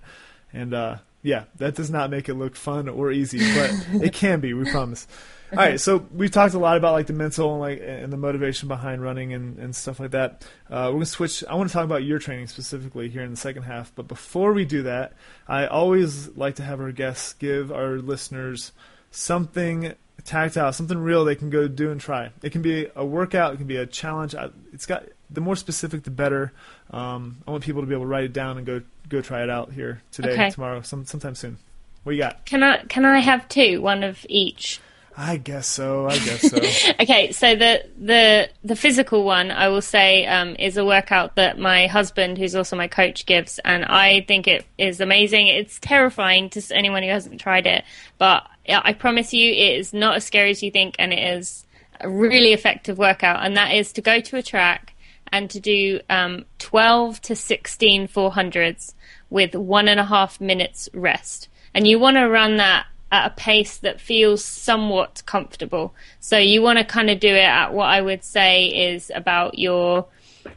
[0.52, 4.40] and uh yeah that does not make it look fun or easy but it can
[4.40, 5.08] be we promise
[5.52, 8.18] all right so we've talked a lot about like the mental and like and the
[8.18, 11.74] motivation behind running and, and stuff like that uh, we're gonna switch i want to
[11.74, 15.14] talk about your training specifically here in the second half but before we do that
[15.48, 18.72] i always like to have our guests give our listeners
[19.10, 22.32] something tactile, something real they can go do and try.
[22.42, 24.36] It can be a workout, it can be a challenge.
[24.72, 26.54] It's got the more specific, the better.
[26.92, 29.44] Um, I want people to be able to write it down and go go try
[29.44, 30.50] it out here today, Okay.
[30.52, 31.58] tomorrow, some sometime soon.
[32.04, 32.46] What you got?
[32.46, 34.80] Can I can I have two, one of each?
[35.16, 36.08] I guess so.
[36.08, 36.58] I guess so.
[37.00, 41.60] Okay, so the the the physical one I will say um, is a workout that
[41.60, 45.48] my husband, who's also my coach, gives, and I think it is amazing.
[45.48, 47.84] It's terrifying to anyone who hasn't tried it,
[48.18, 51.20] but I I promise you, it is not as scary as you think, and it
[51.38, 51.66] is
[52.00, 53.46] a really effective workout.
[53.46, 54.93] And that is to go to a track
[55.34, 58.94] and to do um, 12 to 16 400s
[59.32, 61.50] with one and a half minutes rest.
[61.74, 65.96] And you want to run that at a pace that feels somewhat comfortable.
[66.20, 69.58] So you want to kind of do it at what I would say is about
[69.58, 70.06] your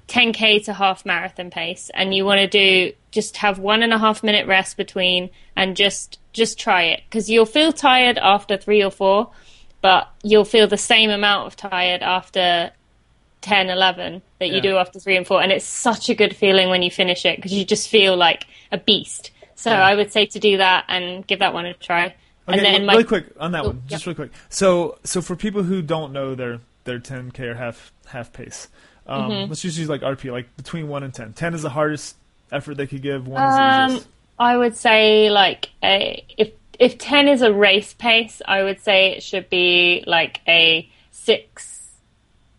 [0.09, 3.99] 10k to half marathon pace and you want to do just have one and a
[3.99, 8.83] half minute rest between and just just try it because you'll feel tired after three
[8.83, 9.31] or four
[9.81, 12.73] but you'll feel the same amount of tired after
[13.47, 14.61] 10 11 that you Yeah.
[14.61, 17.37] do after three and four and it's such a good feeling when you finish it
[17.37, 19.85] because you just feel like a beast so Yeah.
[19.87, 22.15] i would say to do that and give that one a try
[22.49, 24.31] Okay, and then re- my really quick on that Oh, one, just really quick.
[24.51, 28.69] So, so for people who don't know their their 10k or half half pace,
[29.09, 29.49] um, Mm-hmm.
[29.51, 31.33] let's just use like RP, like between one and 10.
[31.33, 32.15] 10 is the hardest
[32.53, 33.27] effort they could give.
[33.27, 34.09] One is Um, easiest.
[34.39, 39.17] I would say like a if if ten is a race pace, I would say
[39.17, 41.76] it should be like a six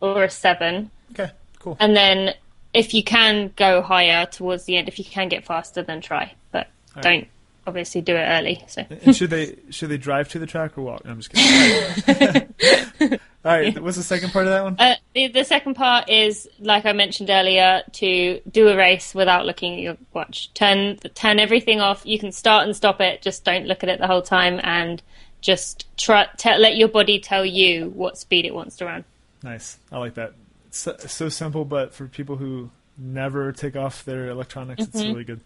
[0.01, 1.77] or a seven, Okay, cool.
[1.79, 2.33] and then
[2.73, 6.33] if you can go higher towards the end, if you can get faster, then try,
[6.51, 7.03] but right.
[7.03, 7.27] don't
[7.65, 8.63] obviously do it early.
[8.67, 11.03] So And should they should they drive to the track or walk?
[11.05, 12.53] No, I'm just kidding.
[13.45, 14.75] All right, what's the second part of that one?
[14.77, 19.45] Uh, the, the second part is, like I mentioned earlier, to do a race without
[19.45, 20.53] looking at your watch.
[20.53, 22.01] Turn turn everything off.
[22.05, 23.21] You can start and stop it.
[23.21, 25.01] Just don't look at it the whole time, and
[25.39, 29.05] just try te- let your body tell you what speed it wants to run.
[29.43, 30.33] Nice, I like that.
[30.67, 35.11] It's so, so simple, but for people who never take off their electronics, it's Mm-hmm.
[35.11, 35.41] really good.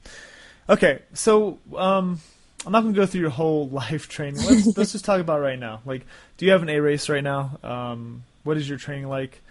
[0.70, 2.20] Okay, so um,
[2.66, 4.44] I'm not gonna go through your whole life training.
[4.44, 5.82] Let's let's just talk about right now.
[5.86, 6.06] Like,
[6.38, 7.60] do you have an A race right now?
[7.64, 9.42] Um, what is your training like?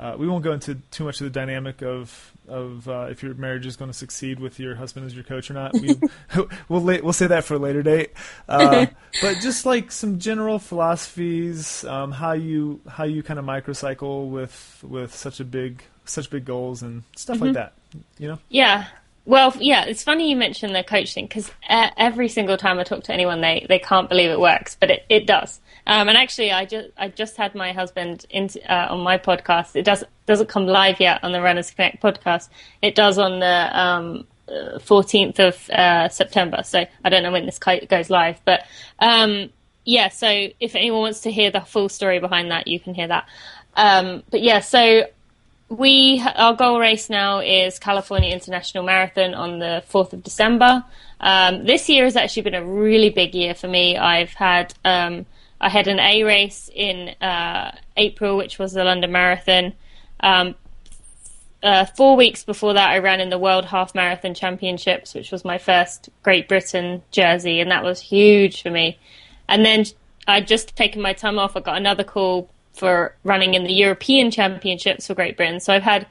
[0.00, 3.34] Uh, we won't go into too much of the dynamic of of uh, if your
[3.34, 5.74] marriage is going to succeed with your husband as your coach or not.
[5.74, 6.00] We,
[6.70, 8.12] we'll la- we'll say that for a later date.
[8.48, 8.86] Uh,
[9.20, 14.82] but just like some general philosophies, um, how you how you kind of microcycle with
[14.88, 17.74] with such a big such big goals and stuff like that.
[18.18, 18.38] You know.
[18.48, 18.86] Yeah.
[19.26, 23.04] Well, yeah, it's funny you mentioned the coach thing because every single time I talk
[23.04, 25.60] to anyone, they, they can't believe it works, but it, it does.
[25.86, 29.76] Um, and actually, I just I just had my husband in, uh, on my podcast.
[29.76, 32.48] It does doesn't come live yet on the Runners Connect podcast.
[32.82, 34.26] It does on the um,
[34.80, 36.62] fourteenth of uh, September.
[36.64, 38.64] So I don't know when this goes live, but
[38.98, 39.50] um,
[39.84, 40.08] yeah.
[40.08, 43.28] So if anyone wants to hear the full story behind that, you can hear that.
[43.76, 45.04] Um, but yeah, so
[45.70, 50.84] we our goal race now is California International Marathon on the 4th of December.
[51.20, 53.96] Um, this year has actually been a really big year for me.
[53.96, 55.26] I've had um,
[55.60, 59.74] I had an A race in uh, April, which was the London Marathon.
[60.20, 60.54] Um,
[61.62, 65.44] uh, four weeks before that, I ran in the World Half Marathon Championships, which was
[65.44, 68.98] my first Great Britain jersey, and that was huge for me.
[69.48, 69.84] And then
[70.26, 71.56] I'd just taken my time off.
[71.56, 75.60] I got another call for running in the European Championships for Great Britain.
[75.60, 76.06] So I've had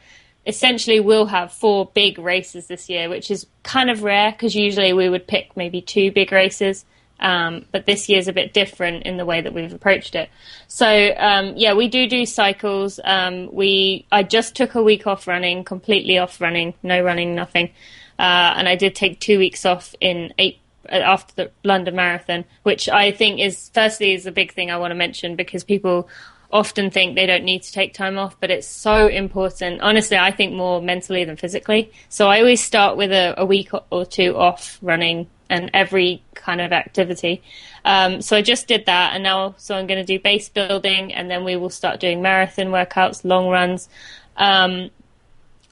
[0.45, 4.93] essentially we'll have four big races this year, which is kind of rare because usually
[4.93, 6.85] we would pick maybe two big races.
[7.19, 10.29] Um, but this year's a bit different in the way that we've approached it.
[10.67, 12.99] So um, yeah, we do do cycles.
[13.03, 17.71] Um, we I just took a week off running, completely off running, no running, nothing.
[18.19, 20.59] uh, and I did take two weeks off in eight
[20.91, 24.77] uh, after the London Marathon, which I think is firstly is a big thing I
[24.77, 26.09] want to mention because people
[26.51, 29.81] often think they don't need to take time off, but it's so important.
[29.81, 31.91] Honestly, I think more mentally than physically.
[32.09, 36.61] So I always start with a, a week or two off running and every kind
[36.61, 37.41] of activity.
[37.83, 41.13] Um, so I just did that, and now so I'm going to do base building,
[41.13, 43.89] and then we will start doing marathon workouts, long runs.
[44.37, 44.91] Um,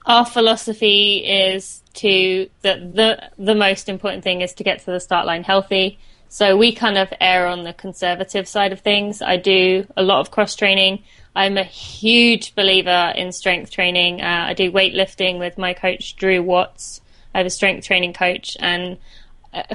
[0.05, 4.99] our philosophy is to that the the most important thing is to get to the
[4.99, 5.99] start line healthy.
[6.29, 9.21] So we kind of err on the conservative side of things.
[9.21, 11.03] I do a lot of cross training.
[11.35, 14.21] I'm a huge believer in strength training.
[14.21, 17.01] Uh, I do weightlifting with my coach Drew Watts.
[17.33, 18.97] I have a strength training coach, and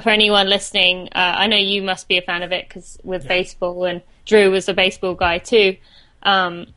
[0.01, 3.23] for anyone listening, uh, I know you must be a fan of it because with
[3.23, 3.29] yeah.
[3.29, 5.77] baseball, and Drew was a baseball guy too.
[6.23, 6.67] Um,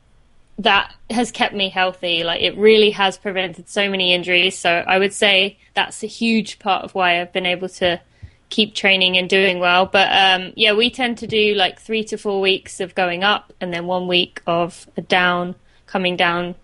[0.58, 2.24] that has kept me healthy.
[2.24, 4.58] Like it really has prevented so many injuries.
[4.58, 8.00] So I would say that's a huge part of why I've been able to
[8.48, 9.86] keep training and doing well.
[9.86, 13.52] But um, yeah, we tend to do like three to four weeks of going up
[13.60, 16.54] and then one week of a down, coming down,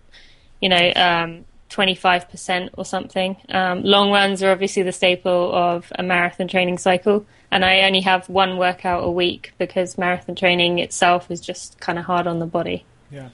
[0.59, 3.35] you know, um, 25% or something.
[3.49, 7.25] Um, long runs are obviously the staple of a marathon training cycle.
[7.51, 11.99] And I only have one workout a week because marathon training itself is just kind
[11.99, 12.85] of hard on the body.
[13.11, 13.29] Yeah.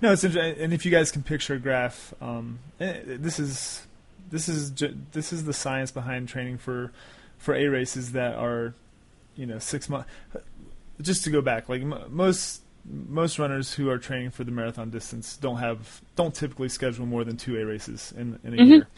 [0.00, 0.62] No, it's interesting.
[0.62, 3.86] and if you guys can picture a graph, um, eh, this is
[4.30, 4.72] this is
[5.12, 6.92] this is the science behind training for
[7.36, 8.74] for A races that are,
[9.34, 10.08] you know, six months.
[11.00, 15.36] Just to go back, like most most runners who are training for the marathon distance
[15.36, 18.64] don't have don't typically schedule more than two A races in in a mm-hmm.
[18.64, 18.88] year,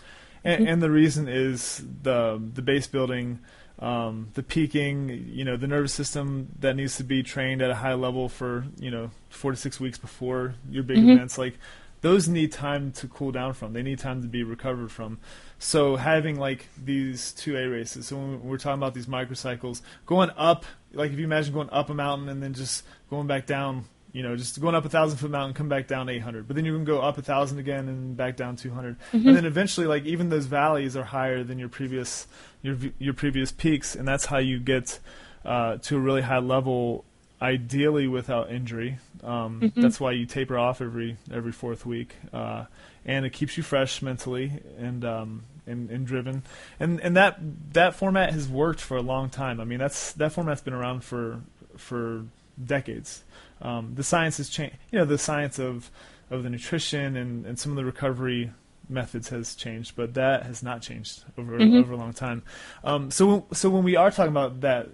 [0.44, 0.72] and, mm-hmm.
[0.72, 3.40] and, the reason is the the base building,
[3.78, 7.76] um, the peaking, you know, the nervous system that needs to be trained at a
[7.76, 11.10] high level for you know four to six weeks before your big mm-hmm.
[11.10, 11.58] events, like
[12.00, 13.72] those need time to cool down from.
[13.72, 15.18] They need time to be recovered from.
[15.62, 20.30] So having like these two A races, so when we're talking about these microcycles, going
[20.38, 23.84] up, like if you imagine going up a mountain and then just going back down,
[24.12, 26.64] you know, just going up a thousand foot mountain, come back down 800, but then
[26.64, 29.28] you can go up a thousand again and back down 200, mm-hmm.
[29.28, 32.26] and then eventually, like even those valleys are higher than your previous
[32.62, 34.98] your your previous peaks, and that's how you get
[35.44, 37.04] uh, to a really high level
[37.42, 38.98] ideally without injury.
[39.22, 39.80] Um, mm-hmm.
[39.80, 42.64] That's why you taper off every every fourth week, uh,
[43.04, 46.42] and it keeps you fresh mentally and, um, and and driven.
[46.78, 47.38] And and that
[47.72, 49.60] that format has worked for a long time.
[49.60, 51.40] I mean, that's that format's been around for
[51.76, 52.24] for
[52.62, 53.22] decades.
[53.62, 54.76] Um, the science has changed.
[54.90, 55.90] You know, the science of
[56.30, 58.52] of the nutrition and, and some of the recovery
[58.88, 61.76] methods has changed, but that has not changed over mm-hmm.
[61.76, 62.42] over a long time.
[62.84, 64.88] Um, so so when we are talking about that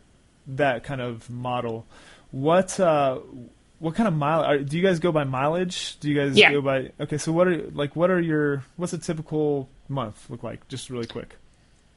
[0.46, 1.86] that kind of model,
[2.30, 3.18] what uh,
[3.78, 5.98] what kind of mile do you guys go by mileage?
[6.00, 6.52] Do you guys yeah.
[6.52, 7.18] go by okay?
[7.18, 10.66] So what are like what are your what's a typical month look like?
[10.68, 11.36] Just really quick.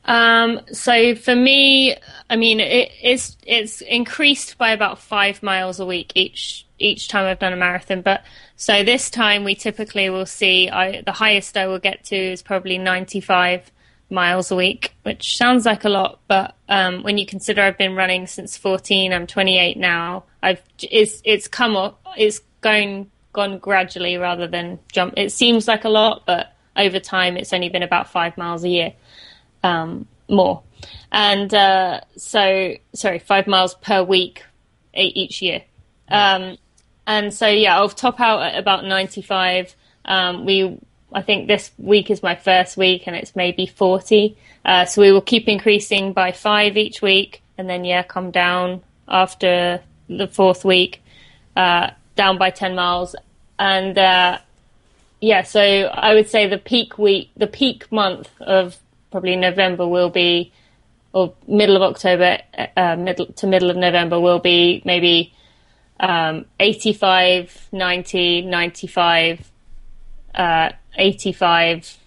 [0.06, 1.96] Um, so for me,
[2.30, 7.26] I mean, it, it's it's increased by about five miles a week each each time
[7.26, 8.02] I've done a marathon.
[8.02, 8.24] But
[8.56, 12.42] so this time we typically will see I, the highest I will get to is
[12.42, 13.70] probably ninety five
[14.10, 17.96] miles a week, which sounds like a lot, but um, when you consider I've been
[17.96, 20.24] running since 14, I'm 28 now.
[20.42, 25.14] I've it's it's come up, it's going gone gradually rather than jump.
[25.18, 28.70] It seems like a lot, but over time, it's only been about five miles a
[28.70, 28.94] year
[29.64, 30.64] um, more,
[31.12, 34.44] and uh, so sorry, five miles per week
[34.96, 35.62] each year.
[36.08, 36.58] Um,
[37.06, 39.76] and so yeah, I'll top out at about 95.
[40.06, 40.80] Um, we
[41.12, 44.38] I think this week is my first week and it's maybe 40.
[44.64, 48.82] Uh, so we will keep increasing by five each week and then, yeah, come down
[49.08, 51.02] after the fourth week,
[51.56, 53.16] uh, down by 10 miles.
[53.58, 54.38] And, uh,
[55.22, 58.78] yeah, so I would say the peak week, the peak month of
[59.12, 60.54] probably November will be,
[61.14, 62.40] or middle of October,
[62.78, 65.34] uh, middle to middle of November will be maybe,
[66.00, 69.52] um, 85, 90, 95,
[70.36, 71.98] uh, 85,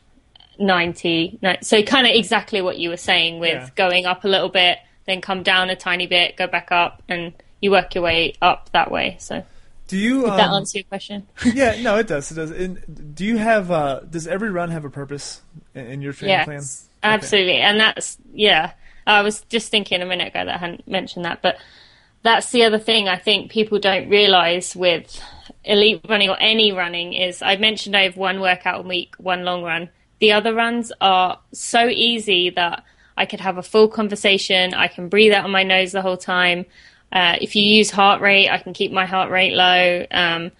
[0.59, 1.39] 90.
[1.61, 3.69] So kind of exactly what you were saying with yeah.
[3.77, 7.35] going up a little bit, then come down a tiny bit, go back up, and
[7.61, 9.17] you work your way up that way.
[9.19, 9.45] So.
[9.93, 10.27] Do you?
[10.27, 11.27] Um, that answer your question?
[11.45, 12.33] yeah, no, it does.
[12.33, 12.51] It does.
[12.51, 13.71] And do you have?
[13.71, 15.43] Uh, does every run have a purpose
[15.75, 16.57] in, your training yes, plan?
[16.57, 17.57] Yes, absolutely.
[17.57, 17.61] Okay.
[17.61, 18.73] And that's yeah.
[19.07, 21.59] I was just thinking a minute ago that I hadn't mentioned that, but
[22.23, 25.23] that's the other thing I think people don't realize with
[25.63, 29.45] elite running or any running is I mentioned I have one workout a week, one
[29.45, 29.91] long run.
[30.21, 32.83] The other runs are so easy that
[33.19, 34.73] I could have a full conversation.
[34.73, 36.65] I can breathe out on my nose the whole time.
[37.13, 40.07] Uh, if you use heart rate, I can keep my heart rate low.
[40.11, 40.51] Um,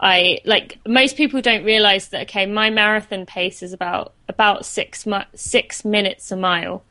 [0.00, 5.06] I like most people don't realize that okay, my marathon pace is about about six
[5.34, 6.84] six minutes a mile.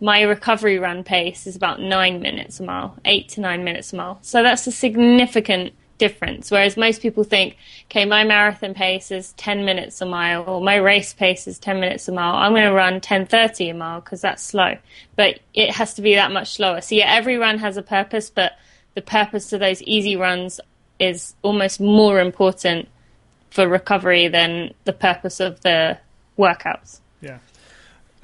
[0.00, 3.96] My recovery run pace is about nine minutes a mile, eight to nine minutes a
[3.96, 4.18] mile.
[4.22, 6.50] So that's a significant difference.
[6.50, 10.74] Whereas most people think, okay, my marathon pace is 10 minutes a mile, or my
[10.74, 12.34] race pace is 10 minutes a mile.
[12.34, 14.76] I'm going to run 10:30 a mile because that's slow.
[15.14, 16.80] But it has to be that much slower.
[16.80, 18.58] So yeah, every run has a purpose, but
[18.94, 20.60] the purpose of those easy runs
[20.98, 22.88] is almost more important
[23.50, 25.98] for recovery than the purpose of the
[26.36, 26.98] workouts.
[27.20, 27.38] Yeah.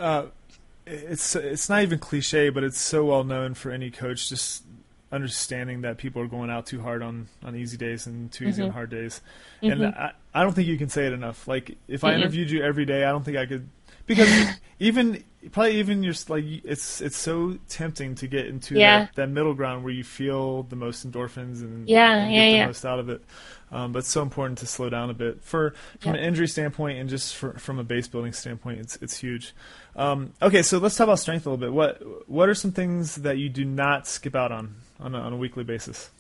[0.00, 0.26] Uh,
[0.84, 4.30] it's it's not even cliche, but it's so well known for any coach.
[4.30, 4.64] Just
[5.10, 8.60] understanding that people are going out too hard on, on easy days and too easy
[8.60, 8.68] mm-hmm.
[8.68, 9.20] on hard days.
[9.62, 9.82] Mm-hmm.
[9.82, 11.48] And I, I don't think you can say it enough.
[11.48, 12.20] Like if I mm-hmm.
[12.20, 13.68] interviewed you every day, I don't think I could
[14.06, 14.28] because
[14.78, 19.00] even probably even you're like it's it's so tempting to get into yeah.
[19.00, 22.50] that, that, middle ground where you feel the most endorphins and, yeah, and yeah, get
[22.50, 22.66] the yeah.
[22.66, 23.22] most out of it.
[23.70, 26.98] Um, but it's so important to slow down a bit for from an injury standpoint
[26.98, 28.80] and just for, from a base building standpoint.
[28.80, 29.54] It's it's huge.
[29.94, 31.72] Um, okay, so let's talk about strength a little bit.
[31.72, 35.32] What what are some things that you do not skip out on on a, on
[35.32, 36.10] a weekly basis?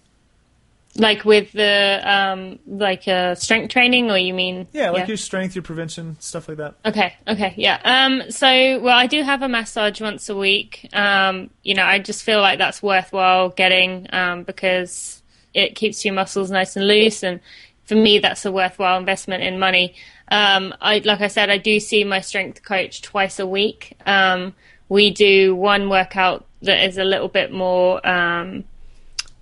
[0.96, 4.66] Like with the um, like uh, strength training, or you mean?
[4.72, 5.08] Yeah, like yeah.
[5.08, 6.74] your strength, your prevention, stuff like that.
[6.84, 7.78] Okay, okay, yeah.
[7.84, 10.88] Um, so well, I do have a massage once a week.
[10.92, 15.22] Um, you know, I just feel like that's worthwhile getting um, because
[15.54, 17.40] it keeps your muscles nice and loose, and
[17.84, 19.94] for me, that's a worthwhile investment in money.
[20.30, 23.96] Um, I like I said, I do see my strength coach twice a week.
[24.06, 24.54] Um,
[24.88, 28.64] we do one workout that is a little bit more um,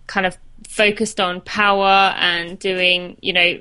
[0.07, 0.37] kind of
[0.69, 3.61] focused on power and doing, you know,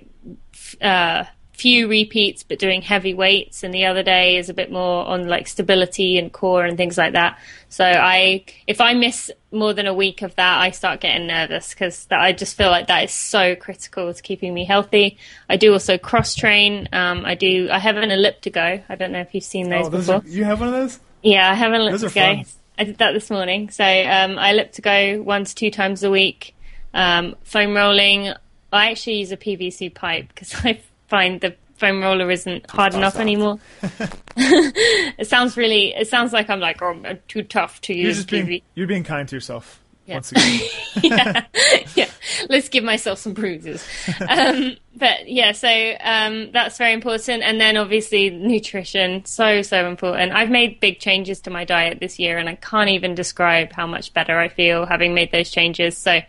[0.82, 1.26] uh,
[1.56, 3.64] few repeats but doing heavy weights.
[3.64, 6.98] And the other day is a bit more on like stability and core and things
[6.98, 7.40] like that.
[7.70, 11.70] So i if i miss more than a week of that i start getting nervous
[11.70, 15.18] because i just feel like that is so critical to keeping me healthy.
[15.50, 18.84] I do also cross train um, i do i have an elliptigo.
[18.88, 20.16] I don't know if you've seen those, oh, before.
[20.16, 21.00] Are, you have one of those?
[21.22, 22.46] Yeah i have an elliptigo
[22.78, 23.70] I did that this morning.
[23.70, 26.56] So um, I elliptigo once, two times a week.
[26.94, 28.34] Um, foam rolling.
[28.72, 33.18] I actually use a PVC pipe because I find the foam roller isn't hard enough
[33.18, 33.60] anymore.
[34.38, 35.94] it sounds really.
[35.94, 38.04] It sounds like I'm like oh, I'm too tough to use.
[38.04, 39.82] You're just being, you're being kind to yourself.
[40.06, 40.16] Yeah.
[40.16, 40.62] Once again.
[41.04, 41.46] yeah.
[41.96, 42.10] yeah.
[42.50, 43.84] Let's give myself some bruises.
[44.28, 45.68] Um, but yeah, so
[46.00, 47.44] um, that's very important.
[47.44, 50.32] And then obviously nutrition, so, so important.
[50.32, 53.88] I've made big changes to my diet this year and I can't even describe how
[53.88, 55.98] much better I feel having made those changes.
[55.98, 56.20] So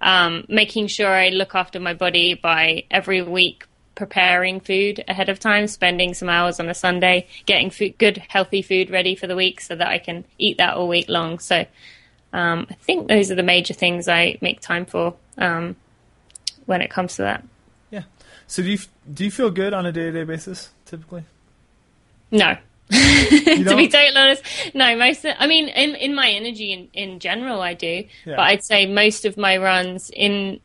[0.00, 5.38] um, making sure I look after my body by every week preparing food ahead of
[5.38, 9.36] time, spending some hours on a Sunday, getting food, good, healthy food ready for the
[9.36, 11.38] week so that I can eat that all week long.
[11.38, 11.64] So
[12.34, 15.76] um, I think those are the major things I make time for um,
[16.66, 17.44] when it comes to that.
[17.90, 18.02] Yeah.
[18.48, 18.78] So do you
[19.12, 21.24] do you feel good on a day to day basis typically?
[22.32, 22.56] No.
[22.90, 24.42] to be totally honest,
[24.74, 24.94] no.
[24.96, 28.04] Most, of, I mean, in in my energy in, in general, I do.
[28.26, 28.36] Yeah.
[28.36, 30.60] But I'd say most of my runs in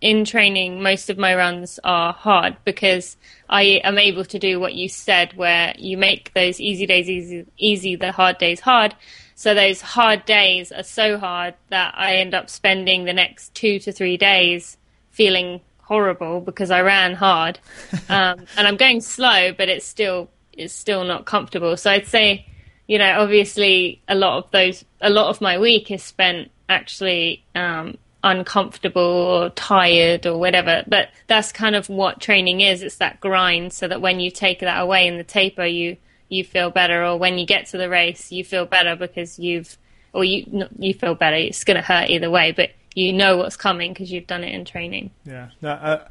[0.00, 3.16] in training, most of my runs are hard because
[3.48, 7.46] I am able to do what you said, where you make those easy days easy,
[7.56, 8.94] easy, the hard days hard.
[9.34, 13.78] So those hard days are so hard that I end up spending the next two
[13.80, 14.76] to three days
[15.10, 17.58] feeling horrible because I ran hard,
[18.08, 21.76] um, and I'm going slow, but it's still it's still not comfortable.
[21.76, 22.46] So I'd say,
[22.86, 27.44] you know, obviously a lot of those, a lot of my week is spent actually
[27.54, 30.84] um, uncomfortable or tired or whatever.
[30.86, 32.82] But that's kind of what training is.
[32.82, 35.96] It's that grind, so that when you take that away in the taper, you
[36.28, 39.76] you feel better, or when you get to the race, you feel better because you've,
[40.12, 41.36] or you you feel better.
[41.36, 44.54] It's going to hurt either way, but you know what's coming because you've done it
[44.54, 45.10] in training.
[45.24, 45.50] Yeah.
[45.60, 46.08] No, uh,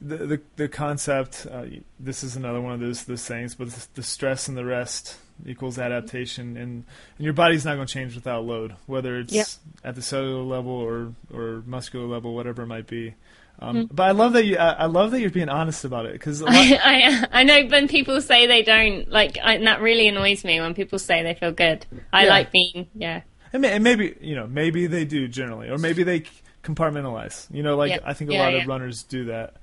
[0.00, 1.46] the, the the concept.
[1.50, 1.64] Uh,
[1.98, 5.78] this is another one of those those sayings, but the stress and the rest equals
[5.78, 6.84] adaptation, and,
[7.16, 9.46] and your body's not going to change without load, whether it's yep.
[9.82, 13.14] at the cellular level or or muscular level, whatever it might be.
[13.58, 13.94] Um, mm-hmm.
[13.94, 14.56] But I love that you.
[14.56, 17.88] I, I, love that you're being honest about it because I, I, I know when
[17.88, 21.52] people say they don't like, I, that really annoys me when people say they feel
[21.52, 21.86] good.
[22.12, 22.30] I yeah.
[22.30, 23.22] like being yeah.
[23.52, 26.24] And, may, and, maybe you know maybe they do generally, or maybe they
[26.62, 27.52] compartmentalize.
[27.54, 28.00] You know, like.
[28.04, 29.54] I think a yeah, lot of runners do that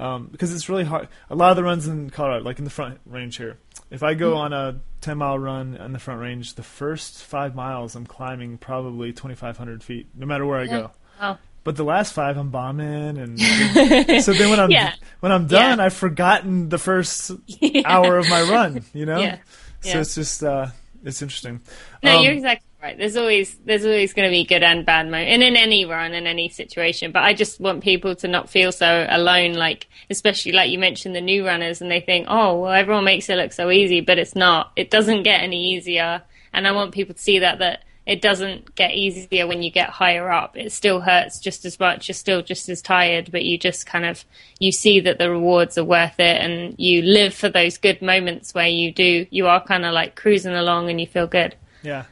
[0.00, 1.08] um, because it's really hard.
[1.28, 3.58] A lot of the runs in Colorado, like in the front range here,
[3.90, 4.38] if I go mm-hmm.
[4.38, 8.58] on a 10 mile run in the front range, the first five miles I'm climbing
[8.58, 10.90] probably 2,500 feet, no matter where I go.
[11.20, 11.36] Oh.
[11.62, 13.38] But the last five I'm bombing, and,
[14.22, 14.94] so then when I'm yeah.
[15.20, 15.84] when I'm done, yeah.
[15.84, 17.82] I've forgotten the first yeah.
[17.84, 18.84] hour of my run.
[18.94, 19.36] You know,
[19.80, 20.68] so it's just uh,
[21.04, 21.60] it's interesting.
[22.02, 22.96] No, um, you're exactly Right.
[22.96, 26.14] There's always there's always going to be good and bad moments, and in any run,
[26.14, 27.12] in any situation.
[27.12, 29.52] But I just want people to not feel so alone.
[29.52, 33.28] Like especially like you mentioned the new runners, and they think, oh, well, everyone makes
[33.28, 34.72] it look so easy, but it's not.
[34.76, 36.22] It doesn't get any easier.
[36.54, 39.88] And I want people to see that that it doesn't get easier when you get
[39.88, 40.56] higher up.
[40.56, 42.08] It still hurts just as much.
[42.08, 44.24] You're still just as tired, but you just kind of
[44.58, 48.52] you see that the rewards are worth it, and you live for those good moments
[48.52, 51.54] where you do you are kind of like cruising along and you feel good.
[51.84, 52.04] Yeah.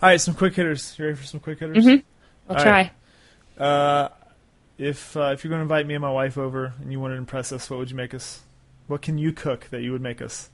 [0.00, 0.94] All right, some quick hitters.
[0.96, 1.84] You ready for some quick hitters?
[1.84, 2.04] Mhm.
[2.48, 2.90] I'll All try.
[3.58, 3.62] right.
[3.66, 4.08] Uh,
[4.78, 7.14] if uh, if you're going to invite me and my wife over and you want
[7.14, 8.42] to impress us, what would you make us?
[8.86, 10.50] What can you cook that you would make us?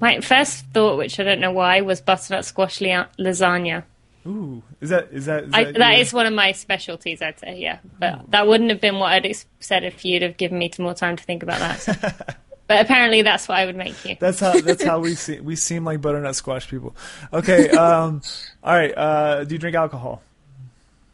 [0.00, 3.84] My first thought, which I don't know why, was butternut squash lia- lasagna.
[4.26, 7.38] Ooh, is that is that is I, that, that your- one of my specialties, I'd
[7.40, 7.58] say.
[7.58, 10.94] Yeah, but that wouldn't have been what I'd said if you'd have given me more
[10.94, 11.80] time to think about that.
[11.80, 11.92] so.
[12.68, 14.16] but apparently, that's what I would make you.
[14.20, 16.94] That's how that's how we see we seem like butternut squash people.
[17.32, 18.22] Okay, um,
[18.62, 18.96] all right.
[18.96, 20.22] Uh, do you drink alcohol?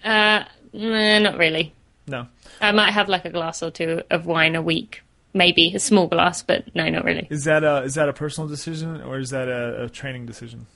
[0.04, 1.72] Uh, nah, not really.
[2.06, 2.26] No.
[2.60, 5.02] I might have like a glass or two of wine a week,
[5.34, 7.26] maybe a small glass, but no, not really.
[7.30, 10.66] Is that a is that a personal decision or is that a, a training decision?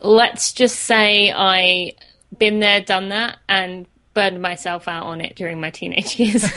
[0.00, 1.92] Let's just say I
[2.36, 6.44] been there, done that, and burned myself out on it during my teenage years.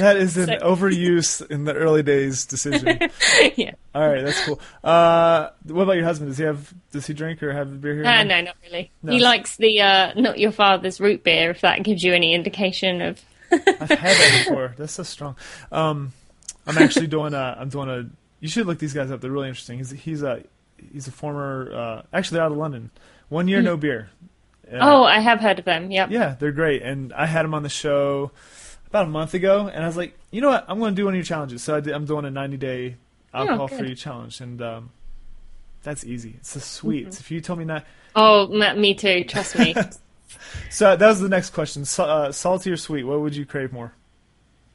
[0.00, 2.98] That is an overuse in the early days decision.
[3.56, 3.72] yeah.
[3.94, 4.58] All right, that's cool.
[4.82, 6.30] Uh, what about your husband?
[6.30, 8.06] Does he have does he drink or have beer here?
[8.06, 8.90] Uh, no, not really.
[9.02, 9.12] No.
[9.12, 13.02] He likes the uh, not your father's root beer, if that gives you any indication
[13.02, 13.20] of.
[13.52, 14.74] I've had that before.
[14.78, 15.36] That's so strong.
[15.72, 16.12] Um,
[16.66, 17.56] I'm actually doing a.
[17.58, 18.08] I'm doing a.
[18.40, 19.20] You should look these guys up.
[19.20, 19.78] They're really interesting.
[19.78, 20.42] He's he's a
[20.92, 21.72] he's a former.
[21.72, 22.90] Uh, actually, they're out of London.
[23.28, 24.10] One year, no beer.
[24.70, 25.90] Uh, Oh, I have heard of them.
[25.90, 26.10] Yep.
[26.10, 26.82] yeah, they're great.
[26.82, 28.30] And I had him on the show
[28.86, 30.64] about a month ago, and I was like, you know what?
[30.68, 31.62] I'm going to do one of your challenges.
[31.62, 32.96] So I I'm doing a 90 day
[33.34, 34.90] alcohol free challenge, and um,
[35.82, 36.34] that's easy.
[36.38, 37.20] It's the sweets.
[37.20, 37.84] If you told me not.
[38.16, 39.24] Oh, me too.
[39.24, 39.74] Trust me.
[40.70, 41.84] So that was the next question.
[41.84, 43.04] So, uh, salty or sweet?
[43.04, 43.92] What would you crave more?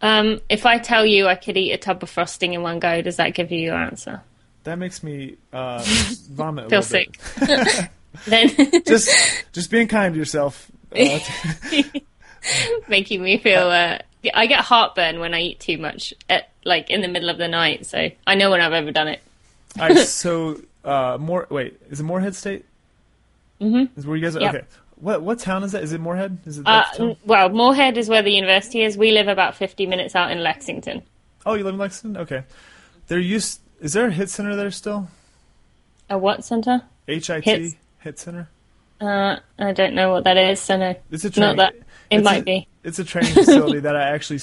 [0.02, 3.02] um, if I tell you I could eat a tub of frosting in one go,
[3.02, 4.22] does that give you your answer?
[4.64, 5.84] That makes me uh,
[6.30, 6.70] vomit.
[6.70, 7.20] Feel little sick.
[8.28, 8.50] then
[8.86, 9.10] just
[9.54, 10.72] just being kind to yourself.
[10.96, 11.20] Uh,
[12.88, 13.68] making me feel.
[13.68, 14.00] Uh,
[14.34, 17.48] I get heartburn when I eat too much, at, like in the middle of the
[17.48, 17.86] night.
[17.86, 19.22] So I know when I've ever done it.
[19.80, 21.48] all right, so uh, more.
[21.50, 22.66] Wait, is it Morehead State?
[23.62, 24.00] Mm-hmm.
[24.00, 24.42] Is where you guys are?
[24.42, 24.56] Yep.
[24.56, 24.66] Okay.
[24.98, 25.84] What what town is that?
[25.84, 26.40] Is it Morehead?
[26.46, 27.16] Is it Uh, that town?
[27.26, 28.98] well, Morehead is where the university is.
[28.98, 31.04] We live about 50 minutes out in Lexington.
[31.46, 32.22] Oh, you live in Lexington.
[32.22, 32.44] Okay.
[33.08, 35.10] There used is there a hit center there still?
[36.10, 36.82] A what center?
[37.08, 38.48] HIT hit center.
[39.02, 40.60] Uh, I don't know what that is.
[40.62, 41.58] So no, It's a not training.
[41.58, 41.74] that.
[42.10, 42.68] It might a- be.
[42.84, 44.40] It's a training facility that I actually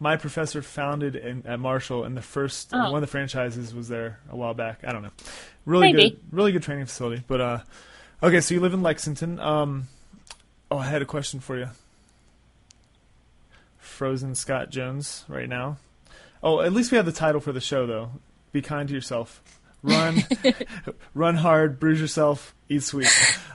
[0.00, 2.86] my professor founded in, at Marshall, and the first Oh.
[2.90, 4.80] one of the franchises was there a while back.
[4.84, 5.12] I don't know.
[5.64, 6.10] Really Maybe.
[6.10, 7.22] good, really good training facility.
[7.26, 7.58] But uh,
[8.24, 9.38] okay, so you live in Lexington.
[9.38, 9.88] Um,
[10.70, 11.68] oh, I had a question for you.
[13.78, 15.76] Frozen Scott Jones right now.
[16.42, 18.10] Oh, at least we have the title for the show though.
[18.52, 19.42] Be kind to yourself.
[19.82, 20.24] Run,
[21.14, 23.10] run hard, bruise yourself, eat sweet.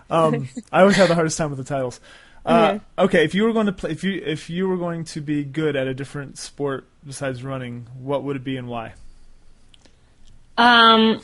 [0.10, 2.00] Um, I always have the hardest time with the titles.
[2.46, 5.22] Uh, okay, if you were going to play, if you if you were going to
[5.22, 8.94] be good at a different sport besides running, what would it be and why?
[10.58, 11.22] Um,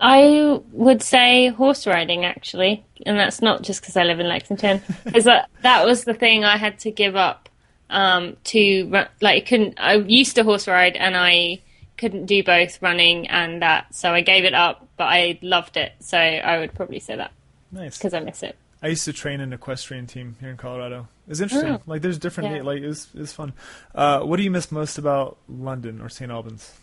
[0.00, 4.82] I would say horse riding actually, and that's not just because I live in Lexington.
[5.14, 7.48] Is that that was the thing I had to give up
[7.90, 8.86] um, to
[9.20, 9.78] like I couldn't.
[9.78, 11.60] I used to horse ride and I
[11.96, 14.86] couldn't do both running and that, so I gave it up.
[14.96, 17.32] But I loved it, so I would probably say that
[17.72, 17.96] Nice.
[17.98, 18.56] because I miss it.
[18.82, 21.08] I used to train an equestrian team here in Colorado.
[21.26, 21.72] It's interesting.
[21.72, 21.82] Oh.
[21.86, 22.62] Like there's different Yeah.
[22.62, 23.52] like it's it's fun.
[23.94, 26.30] Uh, what do you miss most about London or St.
[26.30, 26.74] Albans?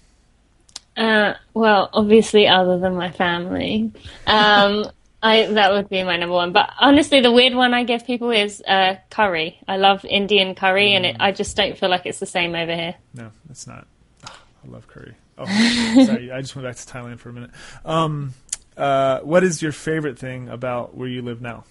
[0.98, 3.92] Uh, well, obviously, other than my family,
[4.28, 4.86] um,
[5.24, 6.52] I that would be my number one.
[6.52, 9.60] But honestly, the weird one I give people is uh, curry.
[9.68, 12.76] I love Indian curry, and it, I just don't feel like it's the same over
[12.76, 12.96] here.
[13.14, 13.88] No, it's not.
[14.26, 15.16] I love curry.
[15.38, 15.46] Oh,
[16.06, 16.32] sorry.
[16.32, 17.52] I just went back to Thailand for a minute.
[17.86, 18.34] Um,
[18.78, 21.64] uh, what is your favorite thing about where you live now?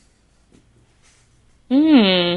[1.69, 2.37] Hmm.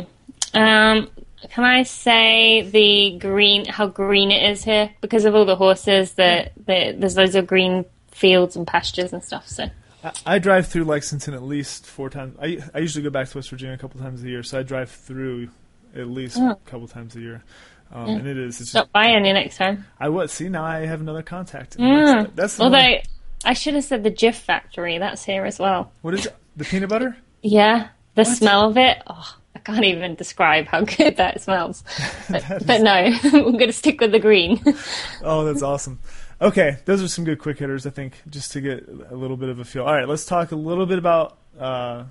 [0.53, 1.09] Um,
[1.49, 3.65] can I say the green?
[3.65, 6.13] How green it is here because of all the horses.
[6.13, 9.47] That the there's loads of green fields and pastures and stuff.
[9.47, 9.65] So
[10.03, 12.35] I, I drive through Lexington at least four times.
[12.41, 14.63] I I usually go back to West Virginia a couple times a year, so I
[14.63, 15.49] drive through
[15.95, 16.51] at least Oh.
[16.51, 17.43] a couple times a year.
[17.91, 18.55] Um, And it is.
[18.55, 19.85] It's just, stop by any next time.
[19.99, 20.63] I would see now.
[20.63, 21.77] I have another contact.
[21.77, 22.23] Mm.
[22.23, 22.99] That's, that's Although one-
[23.45, 24.97] I should have said the Jif factory.
[24.97, 25.91] That's here as well.
[26.01, 26.35] what is it?
[26.55, 27.15] the peanut butter?
[27.43, 28.97] Yeah, the smell of it.
[29.05, 31.83] Oh, can't even describe how good that smells.
[32.29, 32.91] But, but no,
[33.23, 34.61] I'm going to stick with the green.
[35.23, 35.99] Oh, that's awesome.
[36.41, 39.49] Okay, those are some good quick hitters, I think, just to get a little bit
[39.49, 39.85] of a feel.
[39.85, 42.03] All right, let's talk a little bit about uh,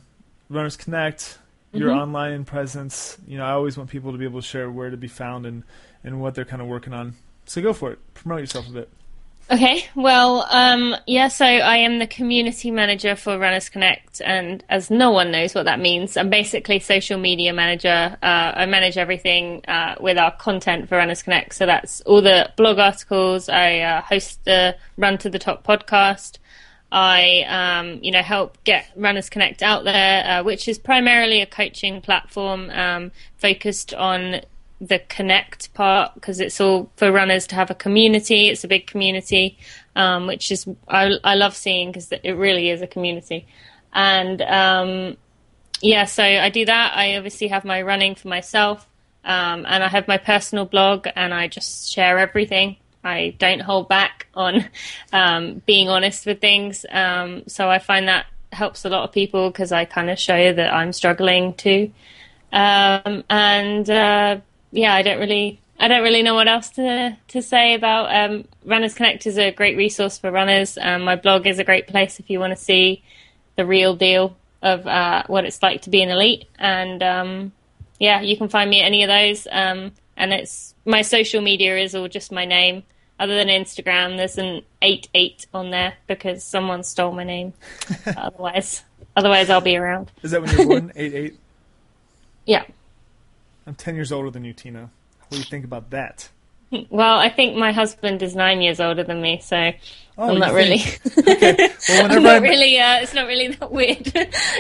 [0.49, 1.39] Runners Connect,
[1.73, 2.01] your Mhm.
[2.03, 3.19] online presence.
[3.27, 5.45] You know, I always want people to be able to share where to be found
[5.45, 5.63] and,
[6.05, 7.15] and what they're kind of working on.
[7.45, 7.99] So go for it.
[8.15, 8.89] Promote yourself a bit.
[9.51, 14.90] Okay, well, um, yeah, so I am the community manager for Runners Connect, and as
[14.90, 18.16] no one knows what that means, I'm basically social media manager.
[18.22, 22.51] Uh, I manage everything uh, with our content for Runners Connect, so that's all the
[22.57, 23.51] blog articles.
[23.51, 26.38] I uh, host the Run to the Top podcast.
[26.90, 31.47] I, um, you know, help get Runners Connect out there, uh, which is primarily a
[31.47, 34.43] coaching platform um, focused on
[34.83, 38.49] the connect part because it's all for runners to have a community.
[38.49, 39.57] It's a big community,
[39.95, 43.47] um, which is I, I love seeing because it really is a community.
[43.95, 45.16] And um,
[45.80, 46.97] yeah, so I do that.
[46.97, 48.87] I obviously have my running for myself,
[49.24, 52.76] um, and I have my personal blog, and I just share everything.
[53.05, 54.68] I don't hold back on
[55.12, 56.85] um, being honest with things.
[56.91, 60.53] Um, so I find that helps a lot of people because I kind of show
[60.53, 61.93] that I'm struggling too.
[62.53, 64.41] Um, and uh,
[64.73, 68.45] yeah, I don't really, I don't really know what else to to say about um,
[68.64, 70.79] Runners Connect is a great resource for runners.
[70.81, 73.03] Um, my blog is a great place if you want to see
[73.57, 76.47] the real deal of uh, what it's like to be an elite.
[76.59, 77.53] And um,
[77.99, 79.47] yeah, you can find me at any of those.
[79.51, 82.85] Um, and it's my social media is all just my name.
[83.18, 87.53] Other than Instagram, there's an eight eight on there because someone stole my name.
[88.16, 88.83] otherwise,
[89.16, 90.11] otherwise I'll be around.
[90.23, 90.93] Is that when you're born?
[90.97, 91.39] 8 8?
[92.47, 92.64] Yeah.
[93.67, 94.91] I'm 10 years older than you, Tina.
[95.21, 96.29] What do you think about that?
[96.89, 99.73] Well, I think my husband is nine years older than me, so
[100.17, 101.25] Oh, I'm not think- really.
[101.35, 101.69] Okay.
[101.89, 102.79] Well, I'm not I'm- really.
[102.79, 104.11] Uh, it's not really that weird.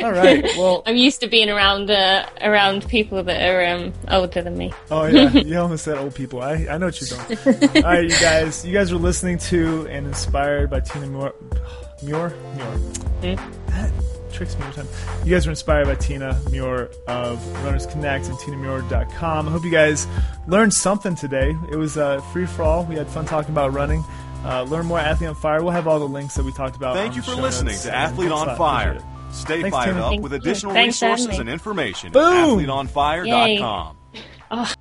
[0.02, 0.44] All right.
[0.58, 4.72] Well, I'm used to being around uh, around people that are um, older than me.
[4.90, 6.42] Oh yeah, you almost said old people.
[6.42, 7.84] I, I know what you're doing.
[7.84, 8.64] All right, you guys.
[8.64, 11.32] You guys were listening to and inspired by Tina Muir.
[12.02, 12.34] Muir.
[12.56, 13.36] Muir.
[13.68, 13.92] That
[14.32, 14.88] tricks me every time.
[15.24, 19.48] You guys were inspired by Tina Muir of Runners Connect and TinaMuir.com.
[19.48, 20.06] I hope you guys
[20.46, 21.56] learned something today.
[21.70, 22.84] It was uh, free for all.
[22.84, 24.04] We had fun talking about running.
[24.44, 25.62] Uh, learn more at Athlete on Fire.
[25.62, 26.96] We'll have all the links that we talked about.
[26.96, 28.56] Thank on you the for show listening notes to and Athlete on.
[28.56, 28.98] Fire.
[29.30, 30.02] Stay Thanks, fired Tina.
[30.04, 31.40] up Thank with additional Thanks for having resources me.
[31.42, 32.60] and information Boom.
[32.60, 33.96] at athleteonfire.com.
[34.50, 34.72] Oh,